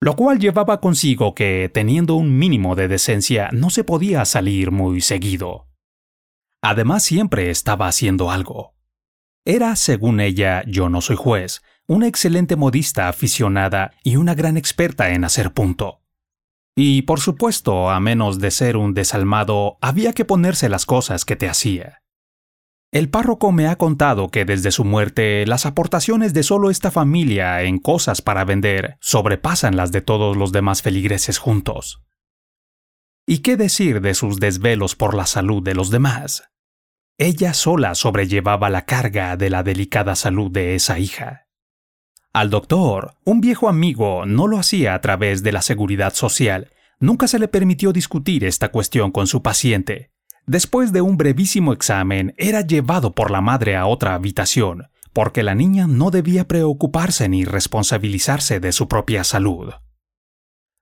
[0.00, 5.00] Lo cual llevaba consigo que, teniendo un mínimo de decencia, no se podía salir muy
[5.00, 5.68] seguido.
[6.62, 8.74] Además, siempre estaba haciendo algo.
[9.44, 15.10] Era, según ella, yo no soy juez, una excelente modista aficionada y una gran experta
[15.10, 15.99] en hacer punto.
[16.76, 21.36] Y por supuesto, a menos de ser un desalmado, había que ponerse las cosas que
[21.36, 22.02] te hacía.
[22.92, 27.62] El párroco me ha contado que desde su muerte las aportaciones de solo esta familia
[27.62, 32.02] en cosas para vender sobrepasan las de todos los demás feligreses juntos.
[33.26, 36.50] ¿Y qué decir de sus desvelos por la salud de los demás?
[37.16, 41.46] Ella sola sobrellevaba la carga de la delicada salud de esa hija.
[42.32, 46.70] Al doctor, un viejo amigo, no lo hacía a través de la seguridad social.
[47.00, 50.12] Nunca se le permitió discutir esta cuestión con su paciente.
[50.46, 55.56] Después de un brevísimo examen, era llevado por la madre a otra habitación, porque la
[55.56, 59.72] niña no debía preocuparse ni responsabilizarse de su propia salud.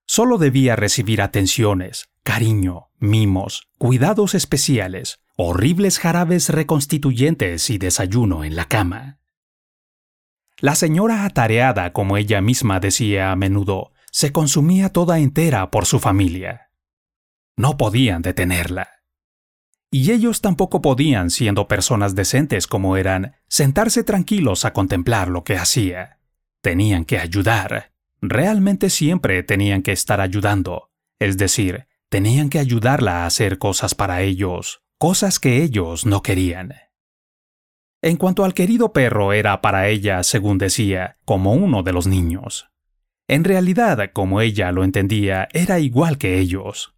[0.06, 8.66] Solo debía recibir atenciones, cariño, mimos, cuidados especiales, horribles jarabes reconstituyentes y desayuno en la
[8.66, 9.17] cama.
[10.60, 16.00] La señora atareada, como ella misma decía a menudo, se consumía toda entera por su
[16.00, 16.72] familia.
[17.56, 18.88] No podían detenerla.
[19.90, 25.56] Y ellos tampoco podían, siendo personas decentes como eran, sentarse tranquilos a contemplar lo que
[25.56, 26.18] hacía.
[26.60, 27.92] Tenían que ayudar.
[28.20, 30.90] Realmente siempre tenían que estar ayudando.
[31.20, 36.74] Es decir, tenían que ayudarla a hacer cosas para ellos, cosas que ellos no querían.
[38.08, 42.70] En cuanto al querido perro era para ella, según decía, como uno de los niños.
[43.28, 46.94] En realidad, como ella lo entendía, era igual que ellos.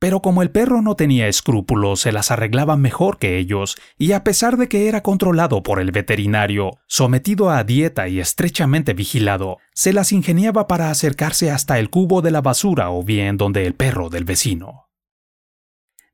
[0.00, 4.24] Pero como el perro no tenía escrúpulos, se las arreglaba mejor que ellos, y a
[4.24, 9.92] pesar de que era controlado por el veterinario, sometido a dieta y estrechamente vigilado, se
[9.92, 14.10] las ingeniaba para acercarse hasta el cubo de la basura o bien donde el perro
[14.10, 14.88] del vecino.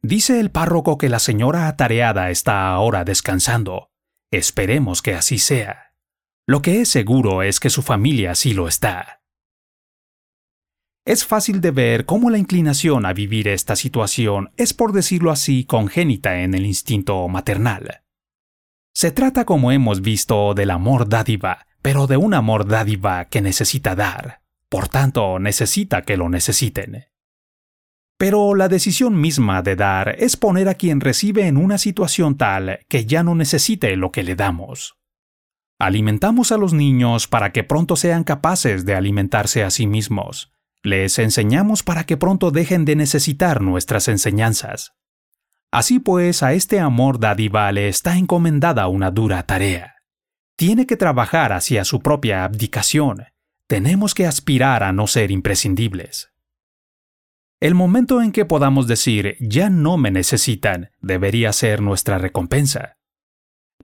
[0.02, 3.88] Dice el párroco que la señora atareada está ahora descansando.
[4.36, 5.92] Esperemos que así sea.
[6.44, 9.22] Lo que es seguro es que su familia sí lo está.
[11.06, 15.64] Es fácil de ver cómo la inclinación a vivir esta situación es, por decirlo así,
[15.64, 18.02] congénita en el instinto maternal.
[18.92, 23.94] Se trata, como hemos visto, del amor dádiva, pero de un amor dádiva que necesita
[23.94, 24.42] dar.
[24.68, 27.06] Por tanto, necesita que lo necesiten.
[28.16, 32.80] Pero la decisión misma de dar es poner a quien recibe en una situación tal
[32.88, 34.96] que ya no necesite lo que le damos.
[35.78, 40.52] Alimentamos a los niños para que pronto sean capaces de alimentarse a sí mismos,
[40.84, 44.92] les enseñamos para que pronto dejen de necesitar nuestras enseñanzas.
[45.72, 49.96] Así pues, a este amor dádiva le está encomendada una dura tarea.
[50.56, 53.24] Tiene que trabajar hacia su propia abdicación.
[53.66, 56.33] Tenemos que aspirar a no ser imprescindibles.
[57.60, 62.98] El momento en que podamos decir ya no me necesitan debería ser nuestra recompensa.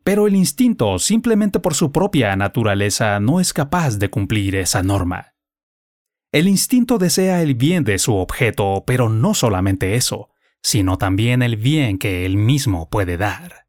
[0.02, 5.34] Pero el instinto, simplemente por su propia naturaleza, no es capaz de cumplir esa norma.
[6.32, 10.30] El instinto desea el bien de su objeto, pero no solamente eso,
[10.62, 13.66] sino también el bien que él mismo puede dar.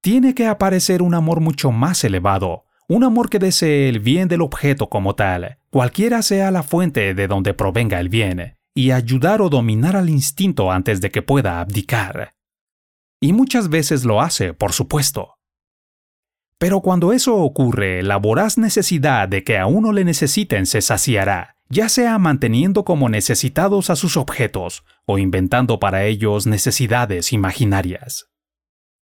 [0.00, 4.42] Tiene que aparecer un amor mucho más elevado, un amor que desee el bien del
[4.42, 9.48] objeto como tal, cualquiera sea la fuente de donde provenga el bien, y ayudar o
[9.48, 12.30] dominar al instinto antes de que pueda abdicar.
[13.20, 15.34] Y muchas veces lo hace, por supuesto.
[16.60, 21.56] Pero cuando eso ocurre, la voraz necesidad de que a uno le necesiten se saciará,
[21.68, 28.30] ya sea manteniendo como necesitados a sus objetos o inventando para ellos necesidades imaginarias.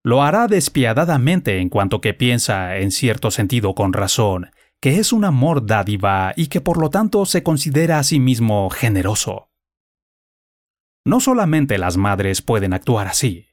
[0.04, 4.50] Lo hará despiadadamente en cuanto que piensa, en cierto sentido con razón,
[4.80, 8.70] que es un amor dádiva y que por lo tanto se considera a sí mismo
[8.70, 9.50] generoso.
[11.04, 13.46] No solamente las madres pueden actuar así.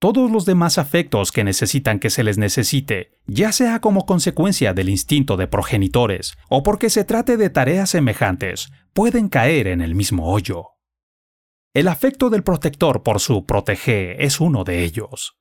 [0.00, 4.88] Todos los demás afectos que necesitan que se les necesite, ya sea como consecuencia del
[4.90, 10.30] instinto de progenitores o porque se trate de tareas semejantes, pueden caer en el mismo
[10.30, 10.66] hoyo.
[11.74, 15.37] El afecto del protector por su protege es uno de ellos.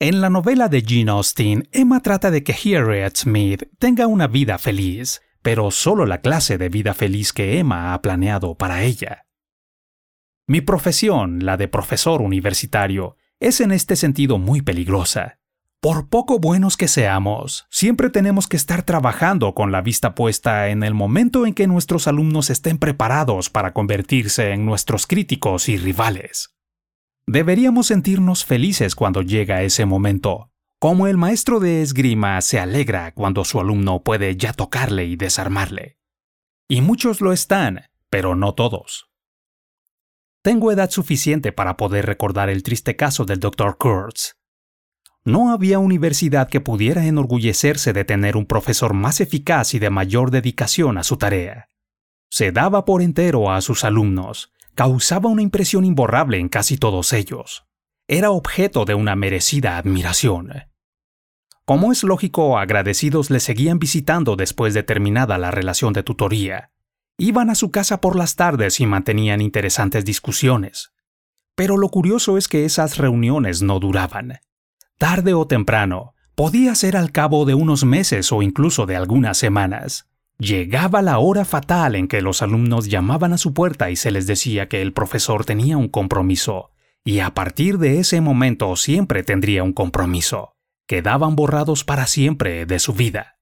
[0.00, 4.56] En la novela de Jane Austen, Emma trata de que Harriet Smith tenga una vida
[4.58, 9.26] feliz, pero solo la clase de vida feliz que Emma ha planeado para ella.
[10.46, 15.40] Mi profesión, la de profesor universitario, es en este sentido muy peligrosa.
[15.80, 20.84] Por poco buenos que seamos, siempre tenemos que estar trabajando con la vista puesta en
[20.84, 26.57] el momento en que nuestros alumnos estén preparados para convertirse en nuestros críticos y rivales.
[27.30, 33.44] Deberíamos sentirnos felices cuando llega ese momento, como el maestro de esgrima se alegra cuando
[33.44, 35.98] su alumno puede ya tocarle y desarmarle.
[36.70, 39.10] Y muchos lo están, pero no todos.
[40.40, 43.76] Tengo edad suficiente para poder recordar el triste caso del Dr.
[43.76, 44.38] Kurtz.
[45.22, 50.30] No había universidad que pudiera enorgullecerse de tener un profesor más eficaz y de mayor
[50.30, 51.68] dedicación a su tarea.
[52.30, 57.64] Se daba por entero a sus alumnos, causaba una impresión imborrable en casi todos ellos.
[58.06, 60.52] Era objeto de una merecida admiración.
[61.64, 66.70] Como es lógico, agradecidos le seguían visitando después de terminada la relación de tutoría,
[67.20, 70.92] Iban a su casa por las tardes y mantenían interesantes discusiones.
[71.56, 74.38] Pero lo curioso es que esas reuniones no duraban.
[74.98, 80.08] Tarde o temprano, podía ser al cabo de unos meses o incluso de algunas semanas.
[80.40, 84.28] Llegaba la hora fatal en que los alumnos llamaban a su puerta y se les
[84.28, 86.70] decía que el profesor tenía un compromiso,
[87.04, 90.54] y a partir de ese momento siempre tendría un compromiso.
[90.86, 93.38] Quedaban borrados para siempre de su vida.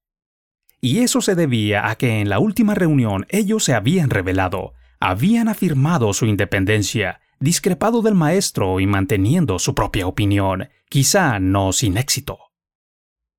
[0.80, 5.48] Y eso se debía a que en la última reunión ellos se habían revelado, habían
[5.48, 12.38] afirmado su independencia, discrepado del maestro y manteniendo su propia opinión, quizá no sin éxito.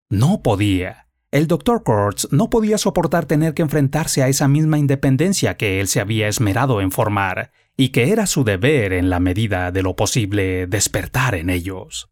[0.09, 1.06] No podía.
[1.31, 5.87] El doctor Kurtz no podía soportar tener que enfrentarse a esa misma independencia que él
[5.87, 9.95] se había esmerado en formar, y que era su deber en la medida de lo
[9.95, 12.09] posible despertar en ellos.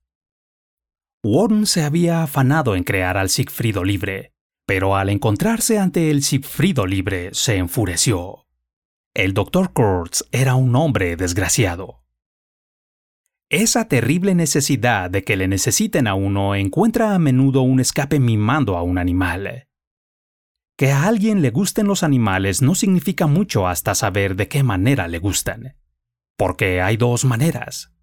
[1.23, 4.33] Warren se había afanado en crear al Siegfriedo libre,
[4.67, 8.45] pero al encontrarse ante el Sigfrido libre se enfureció.
[9.13, 12.04] El doctor Kurtz era un hombre desgraciado.
[13.55, 18.75] Esa terrible necesidad de que le necesiten a uno encuentra a menudo un escape mimando
[18.75, 19.69] a un animal.
[20.75, 25.07] Que a alguien le gusten los animales no significa mucho hasta saber de qué manera
[25.07, 25.77] le gustan.
[26.35, 27.93] Porque hay dos maneras.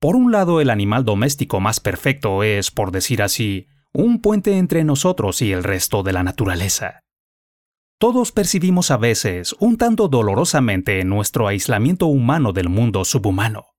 [0.00, 4.82] Por un lado, el animal doméstico más perfecto es, por decir así, un puente entre
[4.82, 7.04] nosotros y el resto de la naturaleza.
[7.98, 13.69] Todos percibimos a veces, un tanto dolorosamente, nuestro aislamiento humano del mundo subhumano,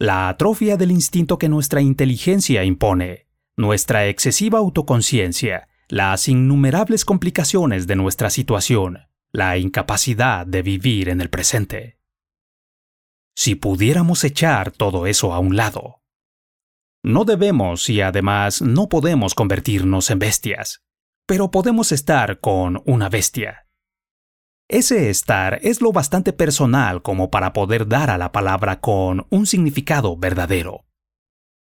[0.00, 7.96] la atrofia del instinto que nuestra inteligencia impone, nuestra excesiva autoconciencia, las innumerables complicaciones de
[7.96, 11.98] nuestra situación, la incapacidad de vivir en el presente.
[13.36, 16.00] Si pudiéramos echar todo eso a un lado,
[17.02, 20.82] no debemos y además no podemos convertirnos en bestias,
[21.26, 23.66] pero podemos estar con una bestia.
[24.72, 29.46] Ese estar es lo bastante personal como para poder dar a la palabra con un
[29.46, 30.84] significado verdadero.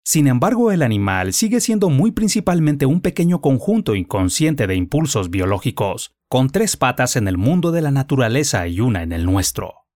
[0.03, 6.11] Sin embargo, el animal sigue siendo muy principalmente un pequeño conjunto inconsciente de impulsos biológicos,
[6.27, 9.87] con tres patas en el mundo de la naturaleza y una en el nuestro.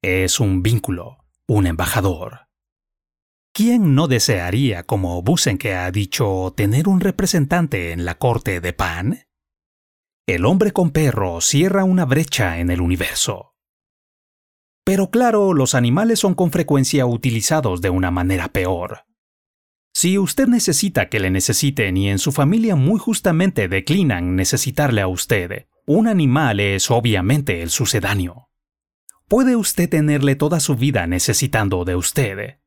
[0.00, 2.46] Es un vínculo, un embajador.
[3.52, 5.24] ¿Quién no desearía, como
[5.58, 9.18] que ha dicho, tener un representante en la corte de Pan?
[10.26, 13.56] El hombre con perro cierra una brecha en el universo.
[14.84, 19.00] Pero claro, los animales son con frecuencia utilizados de una manera peor.
[19.92, 25.08] Si usted necesita que le necesiten y en su familia muy justamente declinan necesitarle a
[25.08, 28.48] usted, un animal es obviamente el sucedáneo.
[29.26, 32.58] Puede usted tenerle toda su vida necesitando de usted.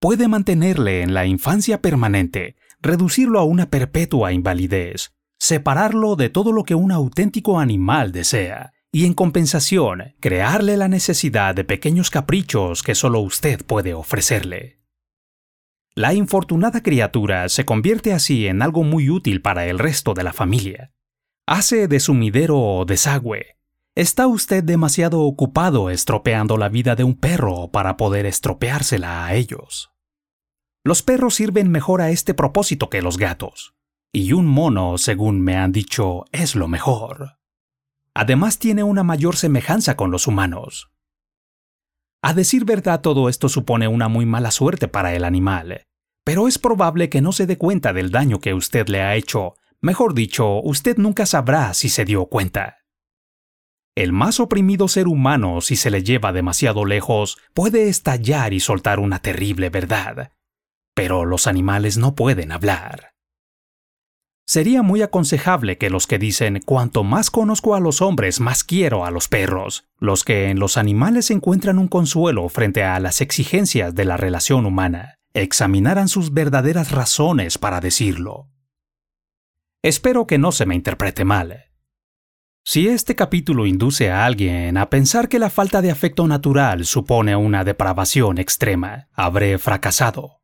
[0.00, 6.64] Puede mantenerle en la infancia permanente, reducirlo a una perpetua invalidez, separarlo de todo lo
[6.64, 12.94] que un auténtico animal desea, y en compensación, crearle la necesidad de pequeños caprichos que
[12.94, 14.80] solo usted puede ofrecerle.
[15.94, 20.32] La infortunada criatura se convierte así en algo muy útil para el resto de la
[20.32, 20.92] familia.
[21.46, 23.58] Hace de sumidero desagüe.
[23.94, 29.92] Está usted demasiado ocupado estropeando la vida de un perro para poder estropeársela a ellos.
[30.84, 33.73] Los perros sirven mejor a este propósito que los gatos.
[34.16, 37.40] Y un mono, según me han dicho, es lo mejor.
[38.14, 40.92] Además tiene una mayor semejanza con los humanos.
[42.22, 45.82] A decir verdad, todo esto supone una muy mala suerte para el animal,
[46.22, 49.56] pero es probable que no se dé cuenta del daño que usted le ha hecho.
[49.80, 52.84] Mejor dicho, usted nunca sabrá si se dio cuenta.
[53.96, 59.00] El más oprimido ser humano, si se le lleva demasiado lejos, puede estallar y soltar
[59.00, 60.30] una terrible verdad.
[60.94, 63.13] Pero los animales no pueden hablar.
[64.46, 69.06] Sería muy aconsejable que los que dicen cuanto más conozco a los hombres, más quiero
[69.06, 73.94] a los perros, los que en los animales encuentran un consuelo frente a las exigencias
[73.94, 78.50] de la relación humana, examinaran sus verdaderas razones para decirlo.
[79.82, 81.64] Espero que no se me interprete mal.
[82.66, 87.34] Si este capítulo induce a alguien a pensar que la falta de afecto natural supone
[87.36, 90.43] una depravación extrema, habré fracasado.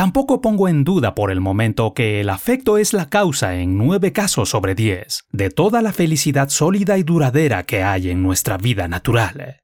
[0.00, 4.14] Tampoco pongo en duda por el momento que el afecto es la causa en nueve
[4.14, 8.88] casos sobre diez de toda la felicidad sólida y duradera que hay en nuestra vida
[8.88, 9.60] natural.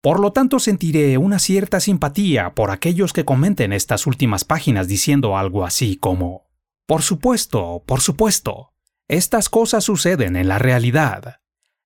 [0.00, 5.36] Por lo tanto sentiré una cierta simpatía por aquellos que comenten estas últimas páginas diciendo
[5.36, 6.46] algo así como,
[6.86, 8.68] Por supuesto, por supuesto,
[9.08, 11.41] estas cosas suceden en la realidad.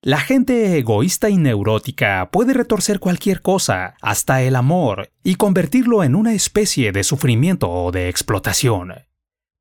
[0.06, 6.14] La gente egoísta y neurótica puede retorcer cualquier cosa, hasta el amor, y convertirlo en
[6.14, 8.92] una especie de sufrimiento o de explotación.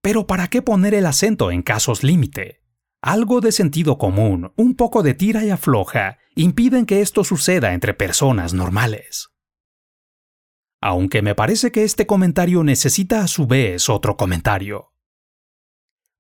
[0.04, 2.62] Pero ¿para qué poner el acento en casos límite?
[3.02, 7.96] Algo de sentido común, un poco de tira y afloja, impiden que esto suceda entre
[7.96, 9.32] personas normales.
[10.80, 14.92] Aunque me parece que este comentario necesita a su vez otro comentario.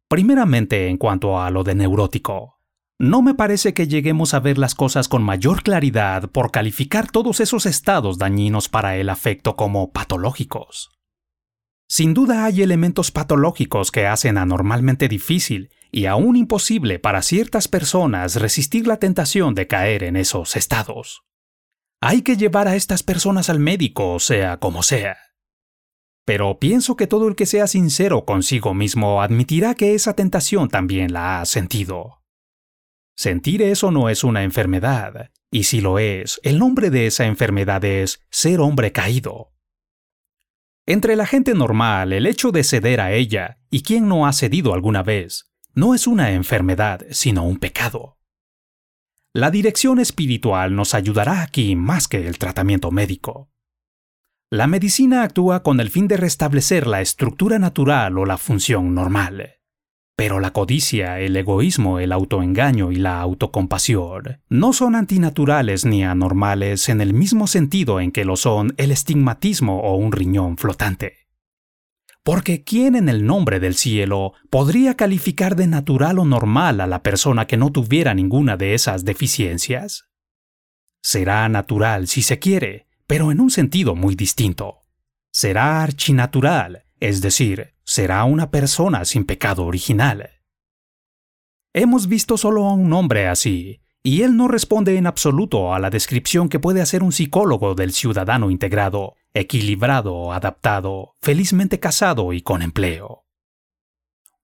[0.09, 2.54] Primeramente en cuanto a lo de neurótico.
[2.97, 7.41] No me parece que lleguemos a ver las cosas con mayor claridad por calificar todos
[7.41, 10.91] esos estados dañinos para el afecto como patológicos.
[11.89, 18.37] Sin duda hay elementos patológicos que hacen anormalmente difícil y aún imposible para ciertas personas
[18.37, 21.23] resistir la tentación de caer en esos estados.
[22.01, 25.17] Hay que llevar a estas personas al médico, sea como sea.
[26.25, 31.13] Pero pienso que todo el que sea sincero consigo mismo admitirá que esa tentación también
[31.13, 32.24] la ha sentido.
[33.15, 37.83] Sentir eso no es una enfermedad, y si lo es, el nombre de esa enfermedad
[37.85, 39.53] es ser hombre caído.
[40.85, 44.73] Entre la gente normal, el hecho de ceder a ella, y quien no ha cedido
[44.73, 48.19] alguna vez, no es una enfermedad, sino un pecado.
[49.33, 53.49] La dirección espiritual nos ayudará aquí más que el tratamiento médico.
[54.51, 59.55] La medicina actúa con el fin de restablecer la estructura natural o la función normal.
[60.15, 66.87] Pero la codicia, el egoísmo, el autoengaño y la autocompasión no son antinaturales ni anormales
[66.87, 71.25] en el mismo sentido en que lo son el estigmatismo o un riñón flotante.
[72.23, 77.03] Porque ¿quién en el nombre del cielo podría calificar de natural o normal a la
[77.03, 80.09] persona que no tuviera ninguna de esas deficiencias?
[81.03, 84.79] Será natural si se quiere, pero en un sentido muy distinto.
[85.31, 90.41] Será archinatural, es decir, será una persona sin pecado original.
[91.71, 95.91] Hemos visto solo a un hombre así, y él no responde en absoluto a la
[95.91, 102.63] descripción que puede hacer un psicólogo del ciudadano integrado, equilibrado, adaptado, felizmente casado y con
[102.63, 103.25] empleo.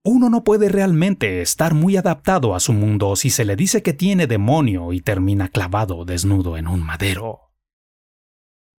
[0.04, 3.94] Uno no puede realmente estar muy adaptado a su mundo si se le dice que
[3.94, 7.51] tiene demonio y termina clavado desnudo en un madero.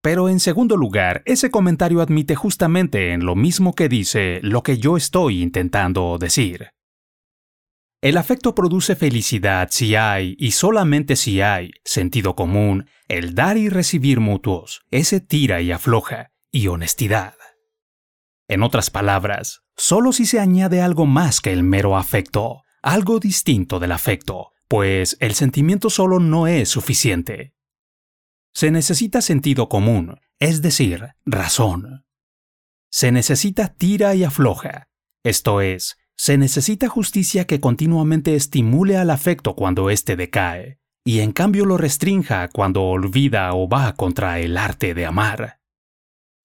[0.02, 4.76] Pero en segundo lugar, ese comentario admite justamente en lo mismo que dice lo que
[4.78, 6.70] yo estoy intentando decir.
[8.02, 13.68] El afecto produce felicidad si hay, y solamente si hay, sentido común, el dar y
[13.68, 17.34] recibir mutuos, ese tira y afloja, y honestidad.
[18.48, 23.78] En otras palabras, solo si se añade algo más que el mero afecto, algo distinto
[23.78, 27.51] del afecto, pues el sentimiento solo no es suficiente
[28.54, 32.04] se necesita sentido común, es decir, razón.
[32.90, 34.88] Se necesita tira y afloja,
[35.24, 41.32] esto es, se necesita justicia que continuamente estimule al afecto cuando éste decae, y en
[41.32, 45.60] cambio lo restrinja cuando olvida o va contra el arte de amar.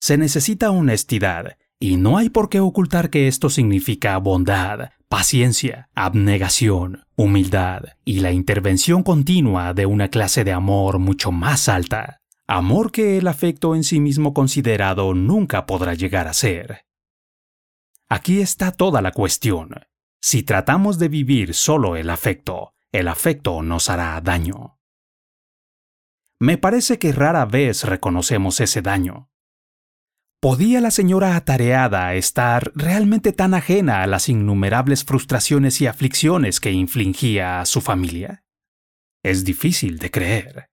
[0.00, 7.04] Se necesita honestidad, y no hay por qué ocultar que esto significa bondad, paciencia, abnegación,
[7.16, 13.18] humildad y la intervención continua de una clase de amor mucho más alta, amor que
[13.18, 16.84] el afecto en sí mismo considerado nunca podrá llegar a ser.
[18.08, 19.70] Aquí está toda la cuestión.
[20.20, 24.78] Si tratamos de vivir solo el afecto, el afecto nos hará daño.
[26.40, 29.30] Me parece que rara vez reconocemos ese daño.
[30.40, 36.70] ¿Podía la señora atareada estar realmente tan ajena a las innumerables frustraciones y aflicciones que
[36.70, 38.44] infligía a su familia?
[39.24, 40.70] Es difícil de creer.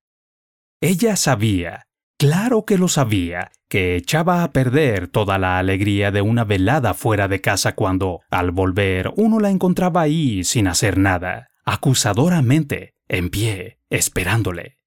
[0.82, 1.88] Ella sabía,
[2.20, 7.28] claro que lo sabía, que echaba a perder toda la alegría de una velada fuera
[7.28, 13.80] de casa cuando, al volver, uno la encontraba ahí sin hacer nada, acusadoramente, en pie,
[13.90, 14.78] esperándole.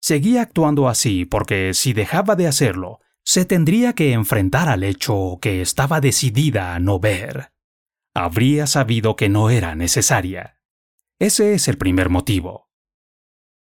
[0.00, 5.60] Seguía actuando así porque si dejaba de hacerlo, se tendría que enfrentar al hecho que
[5.62, 7.52] estaba decidida a no ver.
[8.14, 10.60] Habría sabido que no era necesaria.
[11.18, 12.70] Ese es el primer motivo.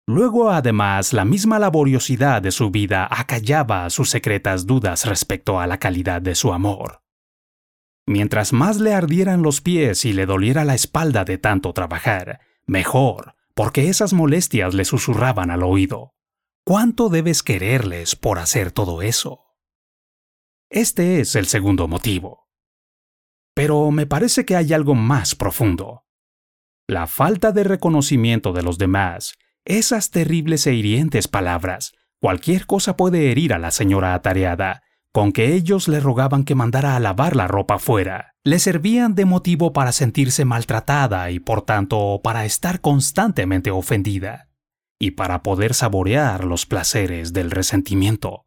[0.07, 5.79] Luego, además, la misma laboriosidad de su vida acallaba sus secretas dudas respecto a la
[5.79, 7.01] calidad de su amor.
[8.05, 13.35] Mientras más le ardieran los pies y le doliera la espalda de tanto trabajar, mejor,
[13.53, 16.13] porque esas molestias le susurraban al oído.
[16.63, 19.46] ¿Cuánto debes quererles por hacer todo eso?
[20.69, 22.49] Este es el segundo motivo.
[23.55, 26.03] Pero me parece que hay algo más profundo.
[26.87, 33.31] La falta de reconocimiento de los demás, esas terribles e hirientes palabras, cualquier cosa puede
[33.31, 37.47] herir a la señora atareada, con que ellos le rogaban que mandara a lavar la
[37.47, 43.71] ropa fuera, le servían de motivo para sentirse maltratada y por tanto para estar constantemente
[43.71, 44.49] ofendida,
[44.99, 48.46] y para poder saborear los placeres del resentimiento.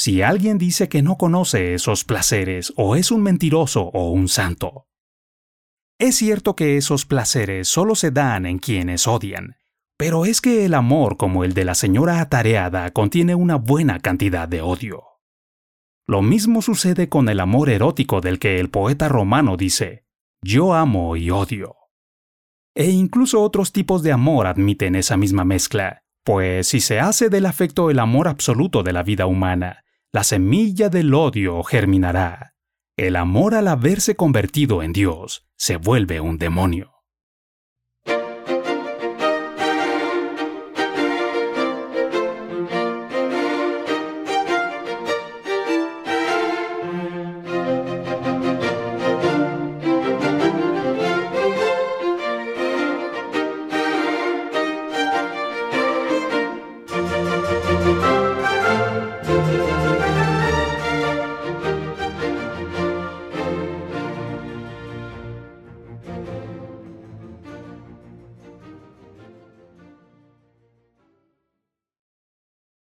[0.00, 4.86] Si alguien dice que no conoce esos placeres, o es un mentiroso o un santo.
[5.98, 9.56] Es cierto que esos placeres solo se dan en quienes odian,
[9.96, 14.46] pero es que el amor como el de la señora atareada contiene una buena cantidad
[14.46, 15.02] de odio.
[16.06, 20.04] Lo mismo sucede con el amor erótico del que el poeta romano dice,
[20.40, 21.74] yo amo y odio.
[22.76, 27.46] E incluso otros tipos de amor admiten esa misma mezcla, pues si se hace del
[27.46, 32.54] afecto el amor absoluto de la vida humana, la semilla del odio germinará.
[32.96, 36.97] El amor al haberse convertido en Dios se vuelve un demonio.